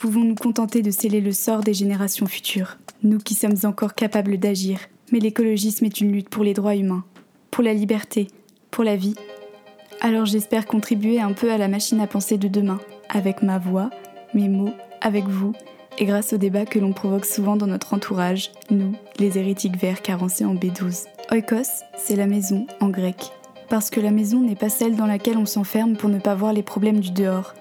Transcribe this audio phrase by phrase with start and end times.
[0.00, 4.38] pouvons nous contenter de sceller le sort des générations futures, nous qui sommes encore capables
[4.38, 4.80] d'agir.
[5.12, 7.04] Mais l'écologisme est une lutte pour les droits humains,
[7.50, 8.28] pour la liberté,
[8.70, 9.14] pour la vie.
[10.00, 12.80] Alors j'espère contribuer un peu à la machine à penser de demain,
[13.10, 13.90] avec ma voix,
[14.32, 15.52] mes mots, avec vous,
[15.98, 20.00] et grâce au débat que l'on provoque souvent dans notre entourage, nous, les hérétiques verts
[20.00, 21.04] carencés en B12.
[21.30, 23.32] Oikos, c'est la maison en grec.
[23.68, 26.54] Parce que la maison n'est pas celle dans laquelle on s'enferme pour ne pas voir
[26.54, 27.52] les problèmes du dehors,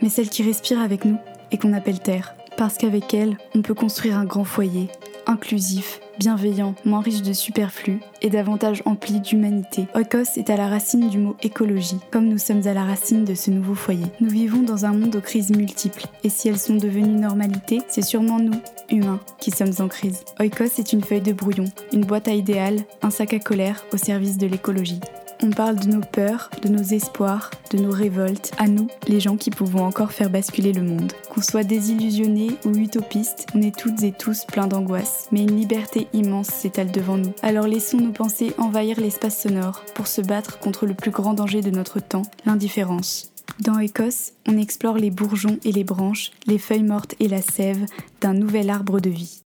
[0.00, 1.18] mais celle qui respire avec nous
[1.52, 2.34] et qu'on appelle terre.
[2.56, 4.88] Parce qu'avec elle, on peut construire un grand foyer,
[5.26, 9.86] inclusif, bienveillant, moins riche de superflu et davantage empli d'humanité.
[9.94, 13.34] Oikos est à la racine du mot écologie, comme nous sommes à la racine de
[13.34, 14.06] ce nouveau foyer.
[14.20, 18.02] Nous vivons dans un monde aux crises multiples, et si elles sont devenues normalité, c'est
[18.02, 20.24] sûrement nous, humains, qui sommes en crise.
[20.38, 23.96] Oikos est une feuille de brouillon, une boîte à idéal, un sac à colère au
[23.96, 25.00] service de l'écologie.
[25.44, 29.36] On parle de nos peurs, de nos espoirs, de nos révoltes, à nous, les gens
[29.36, 31.12] qui pouvons encore faire basculer le monde.
[31.34, 36.06] Qu'on soit désillusionnés ou utopistes, on est toutes et tous pleins d'angoisse, mais une liberté
[36.12, 37.32] immense s'étale devant nous.
[37.42, 41.60] Alors laissons nos pensées envahir l'espace sonore pour se battre contre le plus grand danger
[41.60, 43.32] de notre temps, l'indifférence.
[43.58, 47.84] Dans Écosse, on explore les bourgeons et les branches, les feuilles mortes et la sève
[48.20, 49.42] d'un nouvel arbre de vie.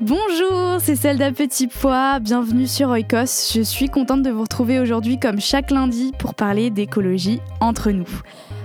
[0.00, 3.52] Bonjour, c'est Zelda Petit Pois, bienvenue sur Oikos.
[3.54, 8.08] Je suis contente de vous retrouver aujourd'hui comme chaque lundi pour parler d'écologie entre nous.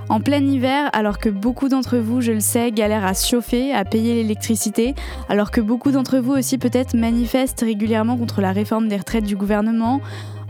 [0.10, 3.86] En plein hiver, alors que beaucoup d'entre vous, je le sais, galèrent à chauffer, à
[3.86, 4.96] payer l'électricité,
[5.30, 9.36] alors que beaucoup d'entre vous aussi peut-être manifestent régulièrement contre la réforme des retraites du
[9.36, 10.02] gouvernement,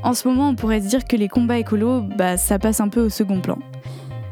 [0.01, 2.87] en ce moment on pourrait se dire que les combats écolos, bah, ça passe un
[2.87, 3.59] peu au second plan.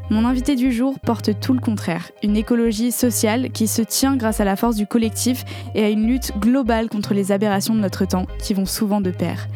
[0.09, 4.39] Mon invité du jour porte tout le contraire, une écologie sociale qui se tient grâce
[4.39, 5.43] à la force du collectif
[5.75, 9.11] et à une lutte globale contre les aberrations de notre temps qui vont souvent de
[9.11, 9.47] pair.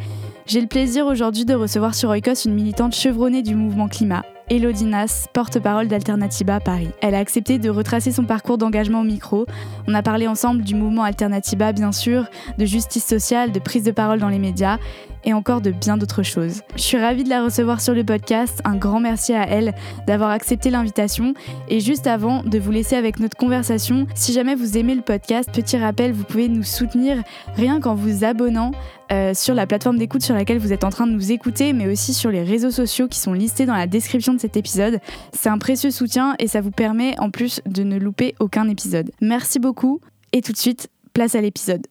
[0.45, 4.83] J'ai le plaisir aujourd'hui de recevoir sur Oikos une militante chevronnée du mouvement climat, Elodie
[4.83, 6.89] Nas, porte-parole d'Alternativa Paris.
[7.01, 9.45] Elle a accepté de retracer son parcours d'engagement au micro.
[9.87, 12.25] On a parlé ensemble du mouvement Alternativa, bien sûr,
[12.57, 14.77] de justice sociale, de prise de parole dans les médias
[15.23, 16.61] et encore de bien d'autres choses.
[16.75, 18.61] Je suis ravie de la recevoir sur le podcast.
[18.65, 19.73] Un grand merci à elle
[20.07, 21.33] d'avoir accepté l'invitation.
[21.69, 25.49] Et juste avant de vous laisser avec notre conversation, si jamais vous aimez le podcast,
[25.51, 27.23] petit rappel, vous pouvez nous soutenir
[27.55, 28.71] rien qu'en vous abonnant
[29.11, 31.87] euh, sur la plateforme d'écoute sur laquelle vous êtes en train de nous écouter, mais
[31.87, 34.99] aussi sur les réseaux sociaux qui sont listés dans la description de cet épisode.
[35.33, 39.11] C'est un précieux soutien et ça vous permet en plus de ne louper aucun épisode.
[39.21, 40.01] Merci beaucoup
[40.33, 41.85] et tout de suite, place à l'épisode.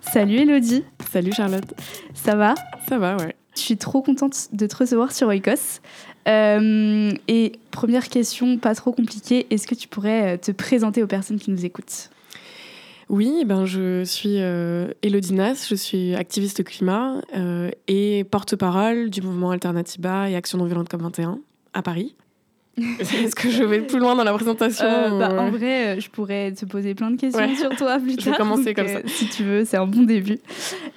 [0.00, 0.84] Salut Elodie.
[1.10, 1.74] Salut Charlotte.
[2.14, 2.54] Ça va?
[2.88, 3.34] Ça va, ouais.
[3.56, 5.80] Je suis trop contente de te recevoir sur Oikos.
[6.28, 11.06] Euh, et première question, pas trop compliquée, est-ce que tu pourrais euh, te présenter aux
[11.06, 12.10] personnes qui nous écoutent?
[13.08, 19.22] Oui, ben je suis euh, Elodie Nas, je suis activiste climat euh, et porte-parole du
[19.22, 21.38] mouvement Alternativa et Action non violente comme 21
[21.72, 22.14] à Paris.
[22.78, 26.00] Est-ce que je vais plus loin dans la présentation Euh, bah, ou- En vrai, euh,
[26.00, 27.56] je pourrais te poser plein de questions Ouais.
[27.56, 28.24] sur toi plus tard.
[28.26, 29.08] Je vais commencer comme euh, ça.
[29.08, 30.38] Si tu veux, c'est un bon début.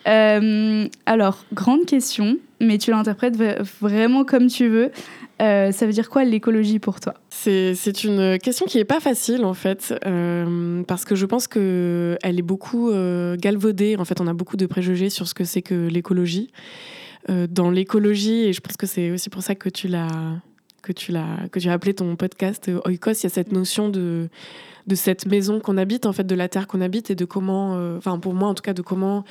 [0.08, 3.36] Euh, alors, grande question, mais tu l'interprètes
[3.82, 4.92] vraiment comme tu veux.
[5.42, 7.16] Euh, ça veut dire quoi l'écologie pour toi?
[7.30, 12.18] C'est une question qui est pas facile en fait, euh, parce que je pense que
[12.22, 13.96] elle est beaucoup euh, galvaudée.
[13.98, 16.52] En fait, on a beaucoup de préjugés sur ce que c'est que l'écologie.
[17.28, 20.42] Dans l'écologie, et je pense que c'est aussi pour ça que tu l'as
[20.82, 23.90] que tu l'as que tu as appelé ton podcast Oikos, il y a cette notion
[23.90, 24.28] de
[24.88, 27.76] de cette maison qu'on habite, en fait, de la terre qu'on habite et de comment,
[27.96, 29.24] enfin pour moi en tout cas, de comment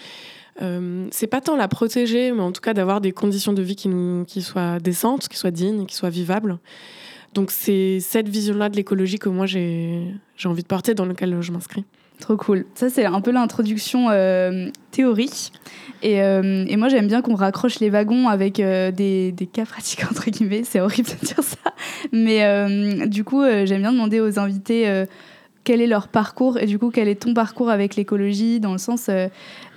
[0.62, 3.76] euh, c'est pas tant la protéger, mais en tout cas d'avoir des conditions de vie
[3.76, 6.58] qui, nous, qui soient décentes, qui soient dignes, qui soient vivables.
[7.34, 11.52] Donc c'est cette vision-là de l'écologie que moi j'ai envie de porter, dans laquelle je
[11.52, 11.84] m'inscris.
[12.20, 12.66] Trop cool.
[12.74, 15.52] Ça, c'est un peu l'introduction euh, théorique.
[16.02, 19.64] Et, euh, et moi, j'aime bien qu'on raccroche les wagons avec euh, des, des cas
[19.64, 20.62] pratiques, entre guillemets.
[20.64, 21.56] C'est horrible de dire ça.
[22.12, 25.04] Mais du coup, j'aime bien demander aux invités
[25.64, 28.78] quel est leur parcours et du coup, quel est ton parcours avec l'écologie, dans le
[28.78, 29.10] sens,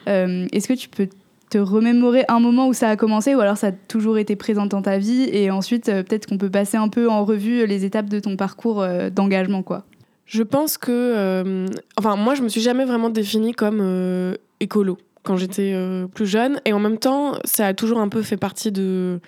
[0.07, 1.07] est-ce que tu peux
[1.53, 4.65] te remémorer un moment où ça a commencé ou alors ça a toujours été présent
[4.65, 7.85] dans ta vie et ensuite, euh, peut-être qu'on peut passer un peu en revue les
[7.85, 9.83] étapes de ton parcours euh, d'engagement, quoi?
[10.25, 14.97] Je pense que, euh, enfin moi je me suis jamais vraiment définie comme euh, écolo
[15.21, 18.37] quand j'étais euh, plus jeune, et en même temps ça a toujours un peu fait
[18.37, 19.19] partie de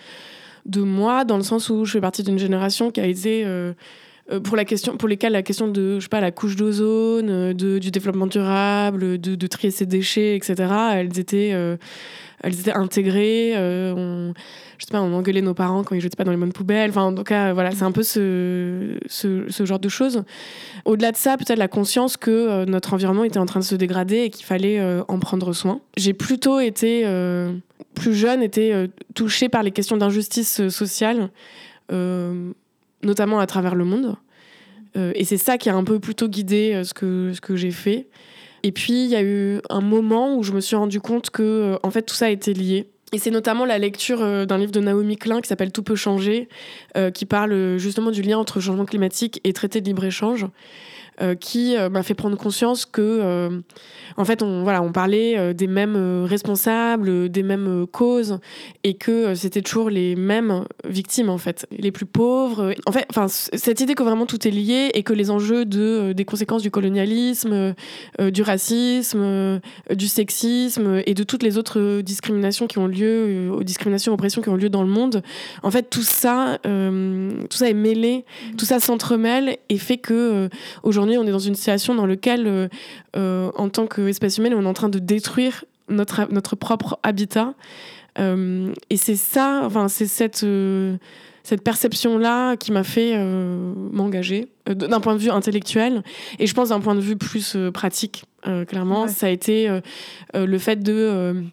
[0.66, 3.50] de moi dans le sens où je fais partie d'une génération qui a été euh,
[3.50, 3.74] euh,
[4.44, 7.78] pour la question pour la question de je sais pas la couche d'ozone euh, de,
[7.80, 11.78] du développement durable de, trier ses déchets etc elles étaient euh,
[12.42, 14.34] elles étaient intégrées euh, on,
[14.78, 16.90] je sais pas on engueulait nos parents quand ils jetaient pas dans les bonnes poubelles.
[16.90, 20.24] Enfin en tout cas voilà c'est un peu ce, ce, genre de choses.
[20.86, 23.76] Au-delà de ça peut-être la conscience que euh, notre environnement était en train de se
[23.76, 25.82] dégrader et qu'il fallait euh, en prendre soin.
[25.98, 27.54] J'ai plutôt été euh,
[27.94, 31.30] plus jeune été euh, touchée par les questions d'injustice euh, sociale
[31.92, 32.52] euh,
[33.06, 34.16] notamment à travers le monde.
[34.96, 38.08] et c'est ça qui a un peu plutôt guidé ce que, ce que j'ai fait.
[38.64, 41.78] Et puis, il y a eu un moment où je me suis rendu compte que,
[41.84, 42.88] en fait, tout ça était lié.
[43.14, 46.50] Et c'est notamment la lecture d'un livre de Naomi Klein qui s'appelle Tout peut changer,
[47.14, 50.48] qui parle justement du lien entre changement climatique et traité de libre-échange.
[51.22, 53.62] Euh, qui euh, m'a fait prendre conscience que, euh,
[54.18, 58.40] en fait, on, voilà, on parlait des mêmes responsables, des mêmes causes,
[58.84, 62.74] et que c'était toujours les mêmes victimes, en fait, les plus pauvres.
[62.86, 66.14] En fait, enfin, cette idée que vraiment tout est lié et que les enjeux de,
[66.14, 67.74] des conséquences du colonialisme,
[68.20, 69.62] du racisme,
[69.94, 74.50] du sexisme et de toutes les autres discriminations qui ont lieu, aux discriminations, oppressions qui
[74.50, 75.22] ont lieu dans le monde,
[75.64, 78.26] en fait, tout ça, tout ça est mêlé,
[78.58, 80.50] tout ça s'entremêle et fait que
[80.84, 82.68] aujourd'hui on est dans une situation dans laquelle, euh,
[83.16, 87.54] euh, en tant qu'espèce humaine, on est en train de détruire notre, notre propre habitat.
[88.18, 90.46] Euh, et c'est ça, enfin, c'est cette,
[91.46, 93.18] cette perception-là qui m'a fait
[93.92, 96.04] m'engager, d'un point de vue intellectuel,
[96.40, 98.26] et je pense d'un point de vue plus pratique.
[98.68, 99.70] clairement, ça a été
[100.34, 101.44] le fait de,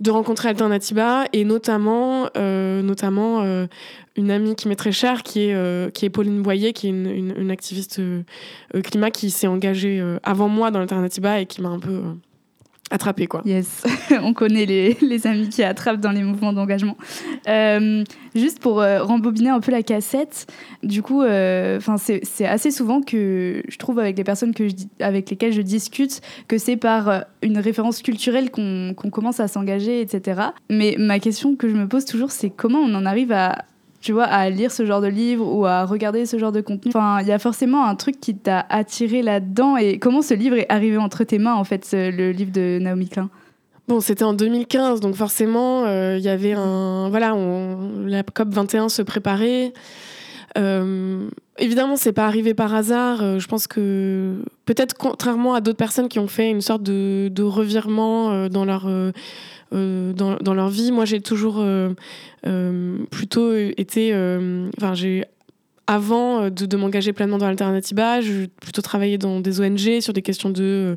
[0.00, 3.66] de rencontrer Alternativa et notamment, notamment
[4.18, 6.90] une amie qui m'est très chère, qui est, euh, qui est Pauline Boyer, qui est
[6.90, 8.22] une, une, activiste euh,
[8.74, 12.02] euh, climat qui s'est engagée avant moi dans l'Alternativa et qui m'a un peu
[12.90, 13.26] attrapée.
[13.26, 13.42] Quoi.
[13.44, 13.84] Yes,
[14.22, 16.96] on connaît les, les, amis qui attrapent dans les mouvements d'engagement.
[18.34, 20.46] juste pour rembobiner un peu la cassette,
[20.82, 25.30] du coup, enfin c'est assez souvent que je trouve avec les personnes que je, avec
[25.30, 30.40] lesquelles je discute que c'est par une référence culturelle qu'on commence à s'engager, etc.
[30.70, 33.64] Mais ma question que je me pose toujours, c'est comment on en arrive à
[34.00, 36.90] tu vois, à lire ce genre de livre ou à regarder ce genre de contenu.
[36.94, 39.76] Enfin, il y a forcément un truc qui t'a attiré là-dedans.
[39.76, 43.08] Et comment ce livre est arrivé entre tes mains, en fait, le livre de Naomi
[43.08, 43.28] Klein?
[43.88, 47.08] Bon, c'était en 2015, donc forcément, euh, il y avait un.
[47.08, 49.72] Voilà, on, la COP 21 se préparait.
[50.58, 53.22] Euh, évidemment, c'est pas arrivé par hasard.
[53.22, 57.30] Euh, je pense que peut-être contrairement à d'autres personnes qui ont fait une sorte de,
[57.32, 58.86] de revirement dans leur
[59.72, 60.92] euh, dans, dans, leur vie.
[60.92, 61.90] Moi, j'ai toujours euh,
[62.46, 64.12] euh, plutôt été.
[64.78, 65.24] Enfin, j'ai
[65.86, 70.20] avant de, de m'engager pleinement dans l'Alternativa, j'ai plutôt travaillé dans des ONG sur des
[70.20, 70.96] questions de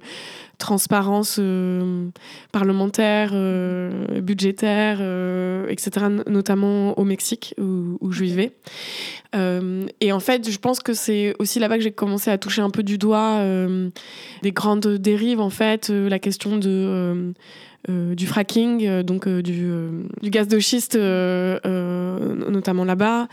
[0.58, 1.40] transparence
[2.52, 3.32] parlementaire,
[4.22, 4.98] budgétaire,
[5.70, 8.52] etc., notamment au Mexique où, où je vivais.
[9.34, 12.70] et en fait, je pense que c'est aussi là-bas que j'ai commencé à toucher un
[12.70, 13.46] peu du doigt
[14.44, 17.34] des grandes dérives, en fait, la question de
[17.88, 19.68] du fracking, euh, donc euh, du,
[20.22, 23.28] du, gaz de schiste, notamment là-bas.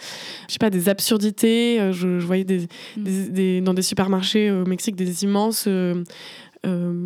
[0.48, 1.92] Je sais pas, des absurdités.
[1.92, 3.02] Je, voyais des, mm.
[3.30, 5.68] des, dans des supermarchés au Mexique des immenses.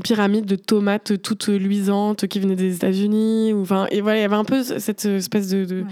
[0.04, 3.52] pyramides de tomates toutes luisantes qui venaient des États-Unis.
[3.54, 5.84] Enfin, et voilà, il y avait un peu cette espèce de,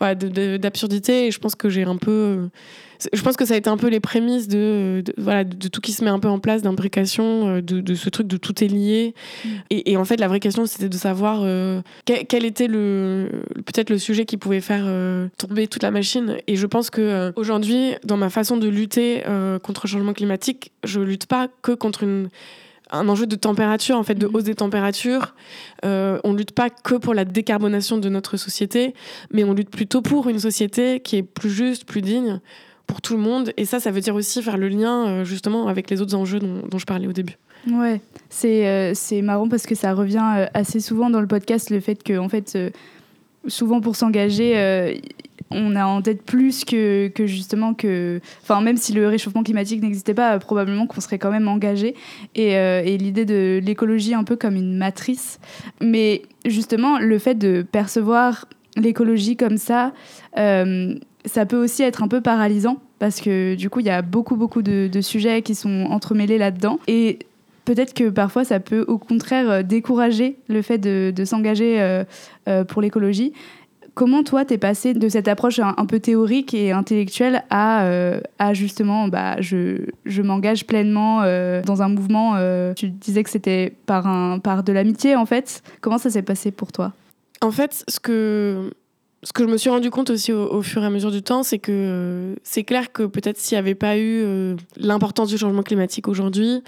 [0.00, 1.26] de, d'absurdité.
[1.26, 2.48] Et je pense que j'ai un peu
[3.12, 5.92] je pense que ça a été un peu les prémices de, voilà, de, tout qui
[5.92, 8.68] se met un peu en place, d'imprécation, euh, de, de, ce truc de tout est
[8.68, 9.14] lié.
[9.44, 9.48] Mm.
[9.70, 13.98] Et, en fait, la vraie question, c'était de savoir euh, quel, était le peut-être le
[13.98, 16.36] sujet qui pouvait faire euh, tomber toute la machine.
[16.46, 19.22] Et je pense que aujourd'hui, dans ma façon de lutter
[19.62, 22.28] contre le changement climatique, je lutte pas que contre une
[22.90, 24.34] un enjeu de température, en fait, de mm.
[24.34, 25.34] hausse des températures.
[25.84, 28.94] Euh, on lutte pas que pour la décarbonation de notre société,
[29.32, 32.40] mais on lutte plutôt pour une société qui est plus juste, plus digne,
[32.86, 33.52] pour tout le monde.
[33.56, 36.38] Et ça, ça veut dire aussi faire le lien euh, justement avec les autres enjeux
[36.38, 37.36] dont, je parlais au début.
[37.70, 38.00] Ouais,
[38.30, 42.02] c'est euh, marrant parce que ça revient euh, assez souvent dans le podcast le fait
[42.02, 42.56] que en fait
[43.48, 45.00] souvent pour s'engager
[45.52, 49.80] on a en tête plus que, que justement que enfin même si le réchauffement climatique
[49.80, 51.94] n'existait pas probablement qu'on serait quand même engagé
[52.34, 55.38] et, et l'idée de l'écologie un peu comme une matrice
[55.80, 59.92] mais justement le fait de percevoir l'écologie comme ça
[61.26, 64.36] ça peut aussi être un peu paralysant parce que du coup, il y a beaucoup,
[64.36, 66.78] beaucoup de, sujets qui sont entremêlés là-dedans.
[66.86, 67.18] Et
[67.64, 72.04] peut-être que parfois, ça peut au contraire euh, décourager le fait de, s'engager euh,
[72.48, 73.32] euh, pour l'écologie.
[73.94, 77.88] Comment toi, t'es passé de cette approche un, peu théorique et intellectuelle à,
[78.38, 81.22] à justement, bah, je, je m'engage pleinement
[81.62, 82.34] dans un mouvement
[82.74, 85.62] Tu disais que c'était par, par de l'amitié, en fait.
[85.80, 86.92] Comment ça s'est passé pour toi?
[87.40, 88.70] En fait, ce que
[89.26, 91.42] ce que je me suis rendu compte aussi au, fur et à mesure du temps,
[91.42, 95.36] c'est que euh, c'est clair que peut-être s'il n'y avait pas eu euh, l'importance du
[95.36, 96.62] changement climatique aujourd'hui,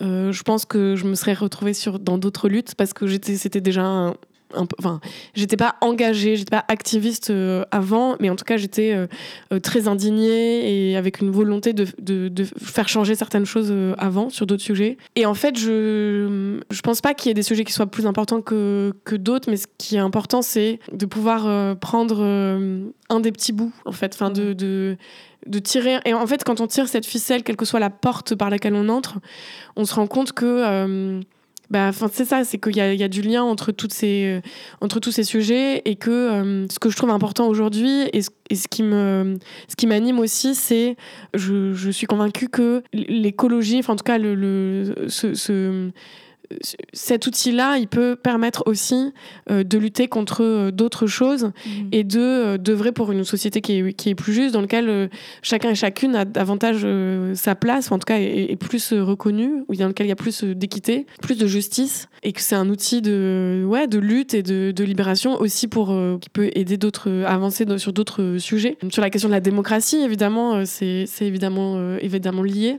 [0.00, 3.60] euh, je pense que je me serais retrouvée sur, dans d'autres luttes parce que c'était
[3.60, 4.14] déjà
[4.56, 5.00] enfin,
[5.34, 9.06] j'étais pas engagée, j'étais pas activiste euh, avant, mais en tout cas, j'étais euh,
[9.52, 14.30] euh, très indignée et avec une volonté de, de, de faire changer certaines choses avant
[14.30, 14.96] sur d'autres sujets.
[15.16, 18.06] Et en fait, je, je pense pas qu'il y ait des sujets qui soient plus
[18.06, 23.32] importants que, que d'autres, mais ce qui est important, c'est de pouvoir prendre un des
[23.32, 24.96] petits bouts, en fait, enfin, de, de
[25.46, 25.98] de tirer.
[26.06, 28.74] Et en fait, quand on tire cette ficelle, quelle que soit la porte par laquelle
[28.74, 29.18] on entre,
[29.76, 31.20] on se rend compte que
[31.74, 34.40] bah, c'est ça, c'est qu'il y, y a, du lien entre, toutes ces, euh,
[34.80, 38.30] entre tous ces sujets et que euh, ce que je trouve important aujourd'hui et, ce,
[38.48, 40.94] et ce qui me, ce qui m'anime aussi, c'est
[41.34, 45.90] je, je suis convaincue que l'écologie, en tout cas le, le ce
[46.92, 49.12] cet outil-là, il peut permettre aussi
[49.50, 51.70] euh, de lutter contre euh, d'autres choses mmh.
[51.92, 55.10] et de euh, d'œuvrer pour une société qui est, qui est, plus juste, dans laquelle
[55.42, 56.86] chacun et chacune a davantage
[57.34, 60.16] sa place, ou en tout cas est, plus reconnu, ou dans lequel il y a
[60.16, 64.42] plus d'équité, plus de justice, et que c'est un outil de, ouais, de lutte et
[64.42, 68.78] de, de libération aussi pour qui peut aider d'autres à avancer sur d'autres sujets.
[68.90, 72.78] Sur la question de la démocratie, évidemment, c'est évidemment, évidemment lié.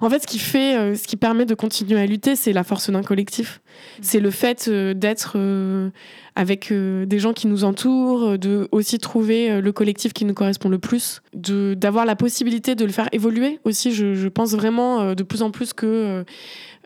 [0.00, 2.64] En fait, ce qui fait, euh, ce qui permet de continuer à lutter, c'est la
[2.64, 3.60] force d'un collectif.
[4.00, 5.90] C'est le fait euh, d'être euh,
[6.36, 10.78] avec des gens qui nous entourent, de aussi trouver le collectif qui nous correspond le
[10.78, 13.92] plus, de d'avoir la possibilité de le faire évoluer aussi.
[13.92, 16.24] Je, pense vraiment de plus en plus que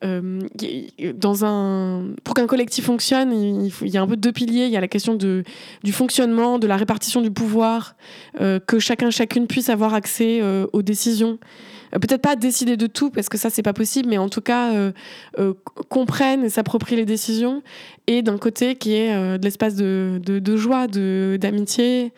[0.03, 4.67] dans un pour qu'un collectif fonctionne, il, il, y a un peu deux piliers.
[4.67, 5.45] Il y a la question de
[5.83, 7.97] du fonctionnement, de la répartition du pouvoir,
[8.39, 10.43] que chacun chacune puisse avoir accès
[10.75, 11.39] aux décisions.
[11.95, 14.41] Euh, peut-être pas décider de tout parce que ça c'est pas possible, mais en tout
[14.41, 14.93] cas euh,
[15.39, 15.55] euh,
[15.89, 17.63] comprennent et s'approprient les décisions.
[18.07, 22.13] Et d'un côté qui est de l'espace de, de, de, joie, d'amitié,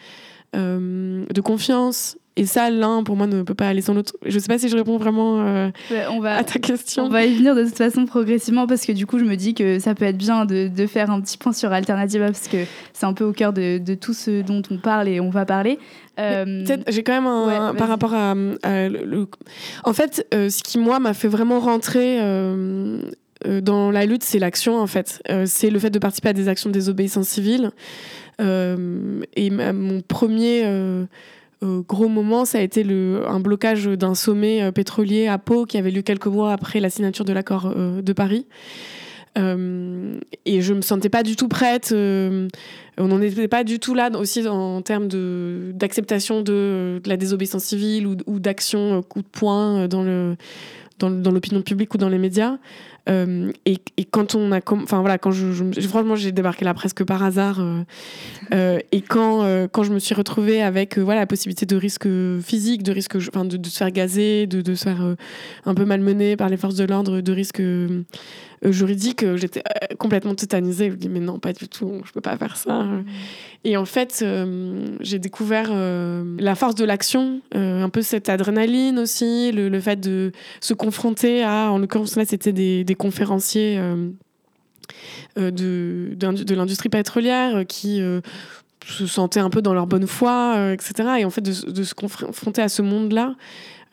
[0.54, 4.16] de confiance, et ça, l'un, pour moi, ne peut pas aller sans l'autre.
[4.24, 5.70] Je sais pas si je réponds vraiment
[6.10, 7.04] on va, à ta question.
[7.04, 9.52] On va y venir de toute façon progressivement parce que du coup, je me dis
[9.52, 12.64] que ça peut être bien de, de faire un petit point sur Alternativa parce que
[12.92, 15.44] c'est un peu au cœur de, de, tout ce dont on parle et on va
[15.44, 15.78] parler.
[16.20, 19.26] Euh, j'ai quand même un, par rapport à, le,
[19.84, 23.00] en fait, euh, ce qui moi m'a fait vraiment rentrer euh,
[23.62, 25.22] dans la lutte, c'est l'action en fait.
[25.46, 27.70] c'est le fait de participer à des actions de désobéissance civile.
[28.38, 30.64] et mon premier
[31.62, 35.90] gros moment, ça a été le, un blocage d'un sommet pétrolier à Pau qui avait
[35.90, 38.46] lieu quelques mois après la signature de l'accord de Paris.
[39.36, 41.94] Et je me sentais pas du tout prête.
[43.00, 45.08] Euh, on n'en était pas du tout là aussi en termes
[45.72, 50.36] d'acceptation de, la désobéissance civile ou, d'action euh, coup de poing dans,
[50.98, 52.58] dans l'opinion publique ou dans les médias.
[53.10, 56.74] Euh, et, et, quand on a, enfin voilà, quand je, je franchement j'ai débarqué là
[56.74, 57.60] presque par hasard.
[57.60, 57.82] Euh,
[58.54, 59.40] euh, et quand
[59.72, 62.08] quand je me suis retrouvée avec voilà la possibilité de risque
[62.42, 65.16] physique, de risque, enfin de, de, se faire gazer, de, de se faire
[65.64, 67.62] un peu malmener par les forces de l'ordre, de risque
[68.62, 69.62] juridique, j'étais
[69.98, 70.86] complètement tétanisée.
[70.86, 72.86] Je me dis mais non pas du tout, je peux pas faire ça.
[73.64, 74.24] Et en fait
[75.00, 80.32] j'ai découvert la force de l'action, un peu cette adrénaline aussi, le, le, fait de
[80.60, 84.10] se confronter à, en l'occurrence là c'était des des conférenciers euh,
[85.38, 88.02] euh, de, de, l'industrie pétrolière euh, qui
[88.86, 91.20] se sentaient un peu dans leur bonne foi, etc.
[91.20, 93.34] Et en fait, de, se confronter à ce monde-là,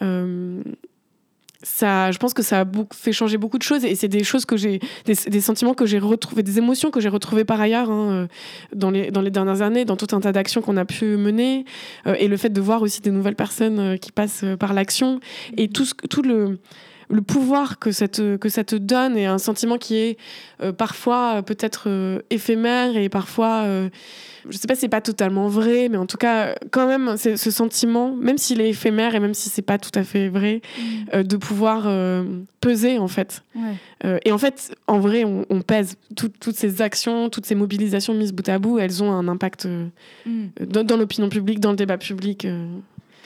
[0.02, 4.58] je pense que ça a fait changer beaucoup de choses et c'est des choses que
[4.58, 8.28] j'ai, des, sentiments que j'ai retrouvés, des émotions que j'ai retrouvées par ailleurs hein,
[8.74, 11.66] dans, les, dans les dernières années, dans tout un tas d'actions qu'on a pu mener
[12.06, 15.20] et le fait de voir aussi des nouvelles personnes qui passent par l'action
[15.58, 16.58] et tout, tout le
[17.10, 20.18] le pouvoir que ça te, que ça te donne et un sentiment qui est
[20.62, 23.66] euh, parfois euh, peut-être euh, éphémère et parfois,
[24.50, 27.38] je sais pas si c'est pas totalement vrai, mais en tout cas, quand même, c'est
[27.38, 30.62] ce sentiment, même s'il est éphémère et même si c'est pas tout à fait vrai,
[31.14, 31.24] mm.
[31.24, 31.90] de pouvoir
[32.62, 33.44] peser en fait.
[34.26, 38.48] et en fait, en vrai, on, pèse toutes ces actions, toutes ces mobilisations mises bout
[38.48, 39.68] à bout, elles ont un impact
[40.26, 40.48] mm.
[40.66, 42.48] dans, dans l'opinion publique, dans le débat public.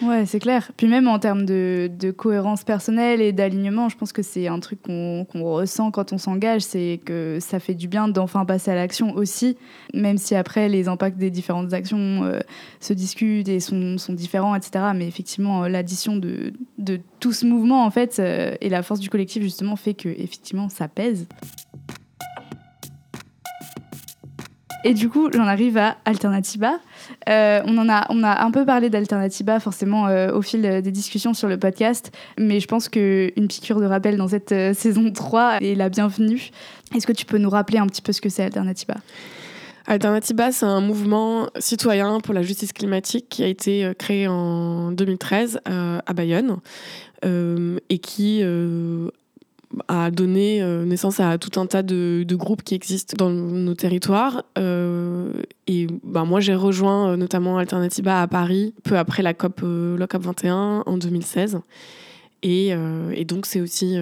[0.02, 0.72] Ouais, c'est clair.
[0.78, 4.82] Puis même en termes de, cohérence personnelle et d'alignement, je pense que c'est un truc
[4.82, 9.14] qu'on ressent quand on s'engage, c'est que ça fait du bien d'enfin passer à l'action
[9.16, 9.58] aussi,
[9.94, 12.40] même si après les impacts des différentes actions euh,
[12.80, 14.86] se discutent et sont, différents, etc.
[14.96, 19.00] Mais effectivement, euh, l'addition de, de, tout ce mouvement, en fait, euh, et la force
[19.00, 21.28] du collectif, justement, fait que effectivement, ça pèse.
[24.84, 26.80] Et du coup, j'en arrive à Alternativa.
[27.30, 30.92] Euh, on, en a, on a un peu parlé d'Alternativa forcément euh, au fil des
[30.92, 35.12] discussions sur le podcast, mais je pense qu'une piqûre de rappel dans cette euh, saison
[35.12, 36.50] 3 est la bienvenue.
[36.96, 38.96] Est-ce que tu peux nous rappeler un petit peu ce que c'est Alternativa
[39.86, 45.60] Alternativa, c'est un mouvement citoyen pour la justice climatique qui a été créé en 2013
[45.66, 46.58] à Bayonne
[47.24, 48.44] et qui
[49.88, 54.44] a donné naissance à tout un tas de, groupes qui existent dans nos territoires.
[54.58, 60.24] et bah, moi, j'ai rejoint notamment Alternativa à Paris peu après la COP, la COP
[60.24, 61.60] 21 en 2016.
[62.44, 62.74] Et,
[63.26, 63.98] donc, c'est aussi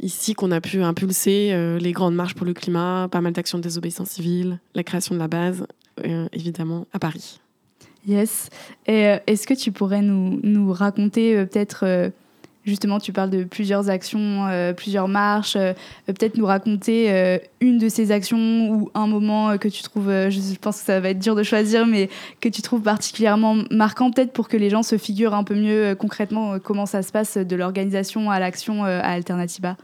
[0.00, 3.62] ici qu'on a pu impulser les grandes marches pour le climat, pas mal d'actions de
[3.62, 5.66] désobéissance civile, la création de la base,
[6.32, 7.40] évidemment, à Paris.
[8.06, 8.48] Yes.
[8.86, 12.12] Et est-ce que tu pourrais nous, nous raconter peut-être
[12.68, 15.56] Justement, tu parles de plusieurs actions, euh, plusieurs marches.
[15.56, 15.72] Euh,
[16.06, 20.58] peut-être nous raconter euh, une de ces actions ou un moment que tu trouves, je
[20.58, 22.10] pense que ça va être dur de choisir, mais
[22.40, 25.94] que tu trouves particulièrement marquant, peut-être pour que les gens se figurent un peu mieux
[25.94, 29.76] concrètement comment ça se passe de l'organisation à l'action à Alternativa.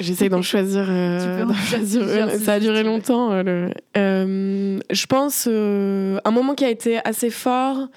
[0.00, 0.84] J'essaie d'en choisir.
[0.84, 3.30] ça a duré longtemps.
[3.94, 7.88] je pense un moment qui a été assez fort.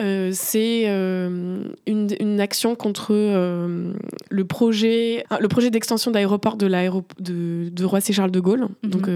[0.00, 3.92] Euh, c'est euh, une, une, action contre euh,
[4.28, 6.68] le projet, le projet d'extension d'aéroport de,
[7.20, 8.90] de, de Roissy-Charles de Gaulle, mhm.
[8.90, 9.08] donc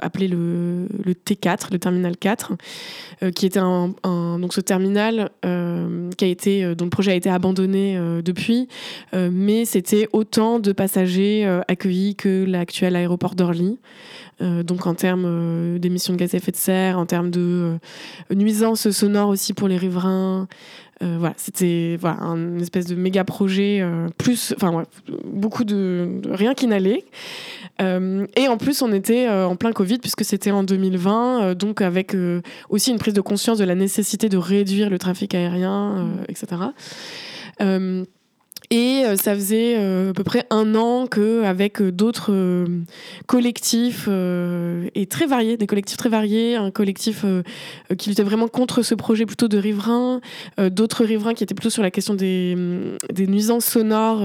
[0.00, 2.52] appelé le, le, T4, le terminal 4,
[3.34, 7.98] qui était un, donc ce terminal qui a été, dont le projet a été abandonné
[8.24, 8.68] depuis,
[9.12, 13.78] mais c'était autant de passagers accueillis que l'actuel aéroport d'Orly.
[14.42, 17.78] Euh, donc en termes euh, d'émissions de gaz à effet de serre, en termes de
[18.30, 20.48] euh, nuisances sonores aussi pour les riverains.
[21.00, 23.84] voilà, c'était voilà, un espèce de méga projet,
[24.18, 24.84] plus, enfin
[25.24, 27.04] beaucoup de, rien qui n'allait.
[27.80, 32.16] et en plus, on était en plein Covid puisque c'était en 2020, donc avec
[32.68, 36.70] aussi une prise de conscience de la nécessité de réduire le trafic aérien, etc.
[38.72, 42.32] Et euh, ça faisait euh, à peu près un an qu'avec euh, d'autres
[43.26, 47.26] collectifs et très variés, des collectifs très variés, un collectif
[47.98, 50.20] qui luttait vraiment contre ce projet plutôt de riverains,
[50.58, 54.22] d'autres riverains qui étaient plutôt sur la question des, mm, nuisances sonores,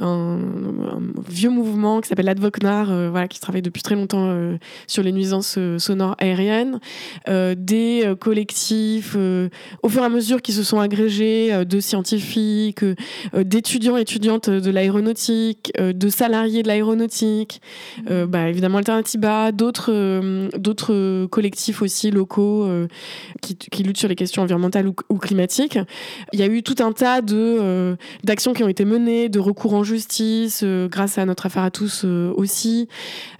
[0.00, 0.38] un,
[1.28, 6.16] vieux mouvement qui s'appelle l'Advocnar, voilà, qui travaille depuis très longtemps sur les nuisances sonores
[6.18, 6.78] aériennes,
[7.28, 9.16] des collectifs
[9.82, 12.84] au fur et à mesure qui se sont agrégés de scientifiques,
[13.34, 17.62] d'étudiants étudiants et étudiantes de l'aéronautique, euh, de salariés de l'aéronautique,
[18.10, 22.68] euh, bah, évidemment Alternativa, d'autres euh, d'autres collectifs aussi locaux
[23.40, 25.78] qui, qui, luttent sur les questions environnementales ou, climatiques.
[26.34, 29.72] Il y a eu tout un tas de d'actions qui ont été menées, de recours
[29.72, 32.88] en justice, grâce à notre affaire à tous aussi,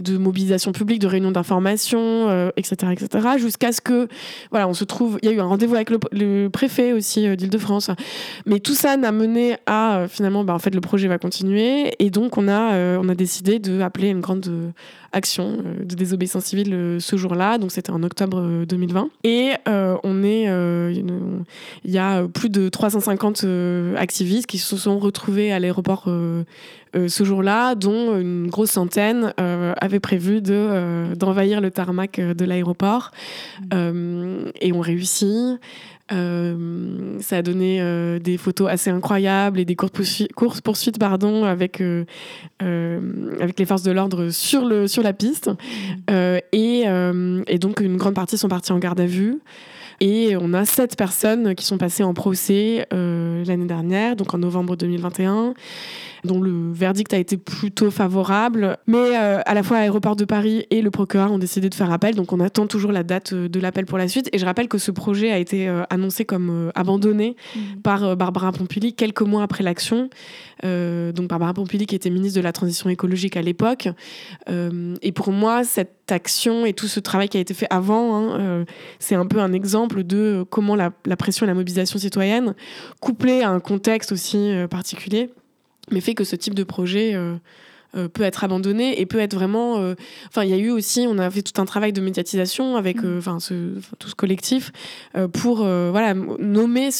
[0.00, 4.08] de mobilisation publique, de réunions d'information, etc., etc., jusqu'à ce que
[4.50, 5.18] voilà, on se trouve.
[5.22, 7.90] Il y a eu un rendez-vous avec le, le préfet aussi d'Île-de-France,
[8.46, 11.94] mais tout ça n'a mené à finalement, bah, en fait, le projet va continuer.
[11.98, 14.70] Et donc, on a, euh, on a décidé d'appeler une grande euh,
[15.12, 17.58] action euh, de désobéissance civile ce jour-là.
[17.58, 19.08] Donc, c'était en octobre 2020.
[19.24, 23.44] Et on est, il y a plus de 350
[23.96, 26.08] activistes qui se sont retrouvés à l'aéroport
[26.94, 33.10] ce jour-là, dont une grosse centaine avaient prévu de, d'envahir le tarmac de l'aéroport.
[33.72, 34.50] Mmh.
[34.60, 35.58] et ont réussi.
[36.10, 41.80] Euh, ça a donné euh, des photos assez incroyables et des courses poursuites, pardon, avec,
[41.80, 42.04] euh,
[42.60, 45.48] avec les forces de l'ordre sur, le, sur la piste.
[45.48, 46.14] Mmh.
[46.52, 46.84] Et,
[47.46, 49.38] et, donc, une grande partie sont partis en garde à vue.
[50.00, 54.76] Et on a sept personnes qui sont passées en procès l'année dernière, donc en novembre
[54.76, 55.54] 2021
[56.24, 58.76] dont le verdict a été plutôt favorable.
[58.86, 61.90] Mais euh, à la fois l'aéroport de Paris et le procureur ont décidé de faire
[61.90, 64.28] appel, donc on attend toujours la date euh, de l'appel pour la suite.
[64.32, 67.60] Et je rappelle que ce projet a été euh, annoncé comme abandonné mmh.
[67.82, 70.08] par Barbara Pompili quelques mois après l'action.
[70.62, 73.88] donc Barbara Pompili qui était ministre de la Transition écologique à l'époque.
[74.48, 78.64] et pour moi, cette action et tout ce travail qui a été fait avant, hein,
[78.98, 82.54] c'est un peu un exemple de comment la, la, pression et la mobilisation citoyenne,
[83.00, 85.30] couplée à un contexte aussi particulier,
[85.90, 87.34] mais fait que ce type de projet euh,
[87.96, 89.78] euh, peut être abandonné et peut être vraiment.
[89.78, 89.94] Euh,
[90.28, 93.02] enfin, il y a eu aussi, on a fait tout un travail de médiatisation avec,
[93.02, 93.18] mm.
[93.18, 94.72] enfin, ce, tout ce collectif
[95.32, 96.90] pour, voilà, nommer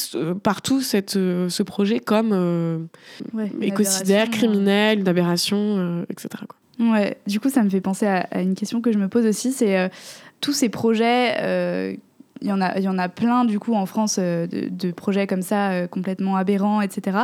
[0.43, 2.87] partout cette, ce projet comme
[3.61, 6.43] écocidaire, criminel, une aberration, etc.
[6.47, 6.91] Quoi.
[6.91, 7.17] Ouais.
[7.27, 9.89] Du coup, ça me fait penser à, une question que je me pose aussi, c'est
[10.41, 11.97] tous ces projets
[12.41, 14.91] il y, en a, il y en a plein du coup en France de, de,
[14.91, 17.19] projets comme ça complètement aberrants, etc.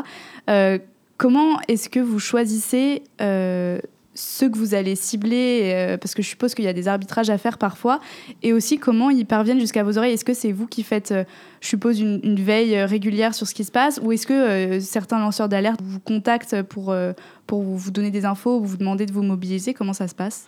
[1.19, 3.77] Comment est-ce que vous choisissez euh,
[4.15, 7.29] ceux que vous allez cibler euh, Parce que je suppose qu'il y a des arbitrages
[7.29, 7.99] à faire parfois.
[8.41, 10.13] Et aussi, comment ils parviennent jusqu'à vos oreilles?
[10.13, 11.25] Est-ce que c'est vous qui faites, euh,
[11.59, 15.49] je suppose, une, veille régulière sur ce qui se passe Ou est-ce que certains lanceurs
[15.49, 16.95] d'alerte vous contactent pour,
[17.47, 19.73] pour vous donner des infos ou vous demander de vous mobiliser?
[19.73, 20.47] Comment ça se passe?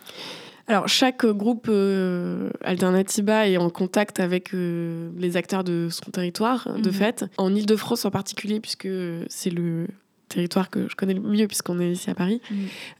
[0.68, 6.88] Alors, chaque groupe euh, Alternativa est en contact avec les acteurs de son territoire, de
[6.88, 6.94] mhm.
[6.94, 7.24] fait.
[7.36, 8.88] En Ile-de-France en particulier, puisque
[9.28, 9.88] c'est le
[10.32, 12.54] territoire que je connais le mieux puisqu'on est ici à Paris, Mm.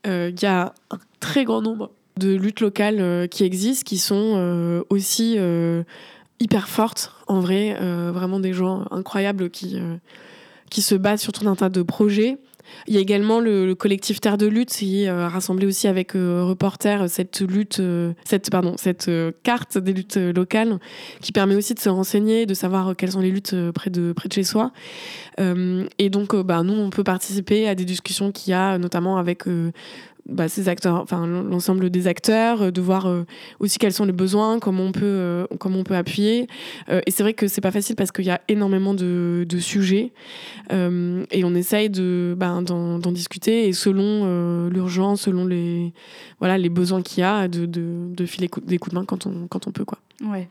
[0.06, 3.98] euh, il y a un très grand nombre de luttes locales euh, qui existent, qui
[3.98, 5.38] sont euh, aussi
[6.40, 7.76] hyper fortes, en vrai,
[8.12, 9.78] vraiment des gens incroyables qui,
[10.70, 12.38] qui se battent sur tout un tas de projets.
[12.86, 15.88] Il y a également le, le collectif Terre de lutte qui euh, a rassemblé aussi
[15.88, 20.78] avec euh, Reporter cette lutte, euh, cette pardon, cette euh, carte des luttes euh, locales
[21.20, 23.90] qui permet aussi de se renseigner, de savoir euh, quelles sont les luttes euh, près
[23.90, 24.72] de près de chez soi.
[25.40, 28.78] Euh, et donc, euh, bah, nous, on peut participer à des discussions qu'il y a,
[28.78, 29.70] notamment avec euh,
[30.28, 33.24] bah, ces acteurs, enfin l'ensemble des acteurs, euh, de voir euh,
[33.58, 36.46] aussi quels sont les besoins, comment on peut, euh, comment on peut appuyer.
[37.06, 40.12] Et c'est vrai que c'est pas facile parce qu'il y a énormément de, de sujets
[40.70, 45.92] et on essaye de ben, d'en discuter et selon l'urgence, selon les
[46.38, 49.26] voilà les besoins qu'il y a, de, de, de filer des coups de main quand
[49.26, 49.98] on quand on peut quoi.
[50.24, 50.48] Ouais.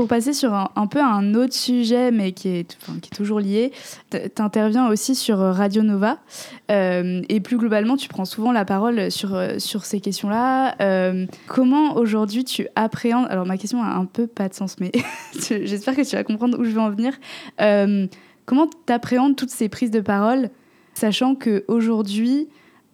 [0.00, 2.78] Pour passer sur un, peu un autre sujet, mais qui est,
[3.14, 3.70] toujours lié,
[4.10, 6.20] tu interviens aussi sur euh, Radio Nova.
[6.70, 10.74] Euh, et plus globalement, tu prends souvent la parole sur, euh, ces questions-là.
[11.46, 13.26] Comment aujourd'hui tu appréhendes.
[13.28, 14.90] Alors, ma question a un peu pas de sens, mais
[15.34, 17.12] j'espère que tu vas comprendre où je veux en venir.
[18.46, 20.48] Comment tu appréhendes toutes ces prises de parole,
[20.94, 22.48] sachant qu'aujourd'hui,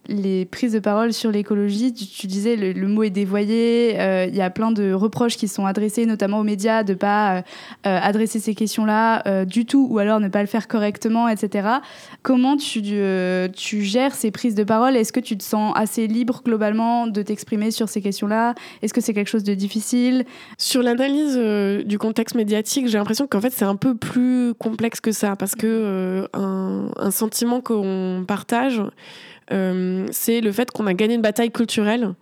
[0.07, 4.41] les prises de parole sur l'écologie, tu, disais le, mot est dévoyé, euh, il y
[4.41, 7.41] a plein de reproches qui sont adressés notamment aux médias de pas euh,
[7.85, 11.67] euh, adresser ces questions-là du tout ou alors ne pas le faire correctement, etc.
[12.21, 14.95] Comment tu, tu gères ces prises de parole?
[14.95, 18.55] Est-ce que tu te sens assez libre globalement de t'exprimer sur ces questions-là?
[18.81, 20.25] Est-ce que c'est quelque chose de difficile?
[20.57, 21.37] Sur l'analyse
[21.85, 25.55] du contexte médiatique, j'ai l'impression qu'en fait c'est un peu plus complexe que ça parce
[25.55, 28.81] que euh, un, sentiment qu'on partage,
[30.11, 32.13] c'est le fait qu'on a gagné une bataille culturelle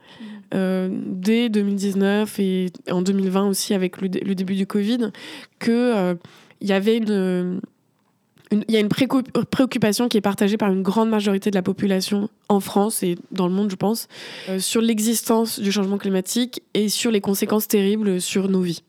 [0.54, 5.10] euh, dès 2019 et en 2020 aussi avec le, dé- le début du Covid,
[5.60, 6.16] que euh,
[6.62, 7.60] y avait une-
[8.52, 12.30] il y a une préoccupation qui est partagée par une grande majorité de la population
[12.48, 14.08] en France et dans le monde, je pense,
[14.50, 18.84] euh, sur l'existence du changement climatique et sur les conséquences terribles sur nos vies.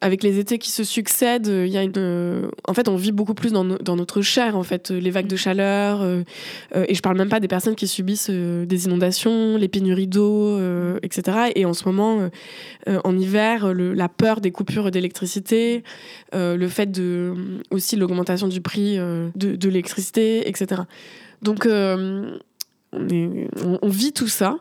[0.00, 2.94] Avec les étés qui se succèdent, euh, il y a une, euh, en fait, on
[2.96, 6.00] vit beaucoup plus dans, no- dans notre chair, en fait, les vagues de chaleur.
[6.02, 6.22] euh,
[6.76, 10.56] euh, et je parle même pas des personnes qui subissent des inondations, les pénuries d'eau,
[11.02, 11.50] etc.
[11.56, 12.28] Et en ce moment,
[12.86, 15.82] en hiver, le- la peur des coupures d'électricité,
[16.32, 17.34] le fait de
[17.70, 20.82] aussi l'augmentation du prix euh, de, de l'électricité, etc.
[21.42, 22.36] Donc, euh,
[22.92, 24.58] on, est- on- on vit tout ça.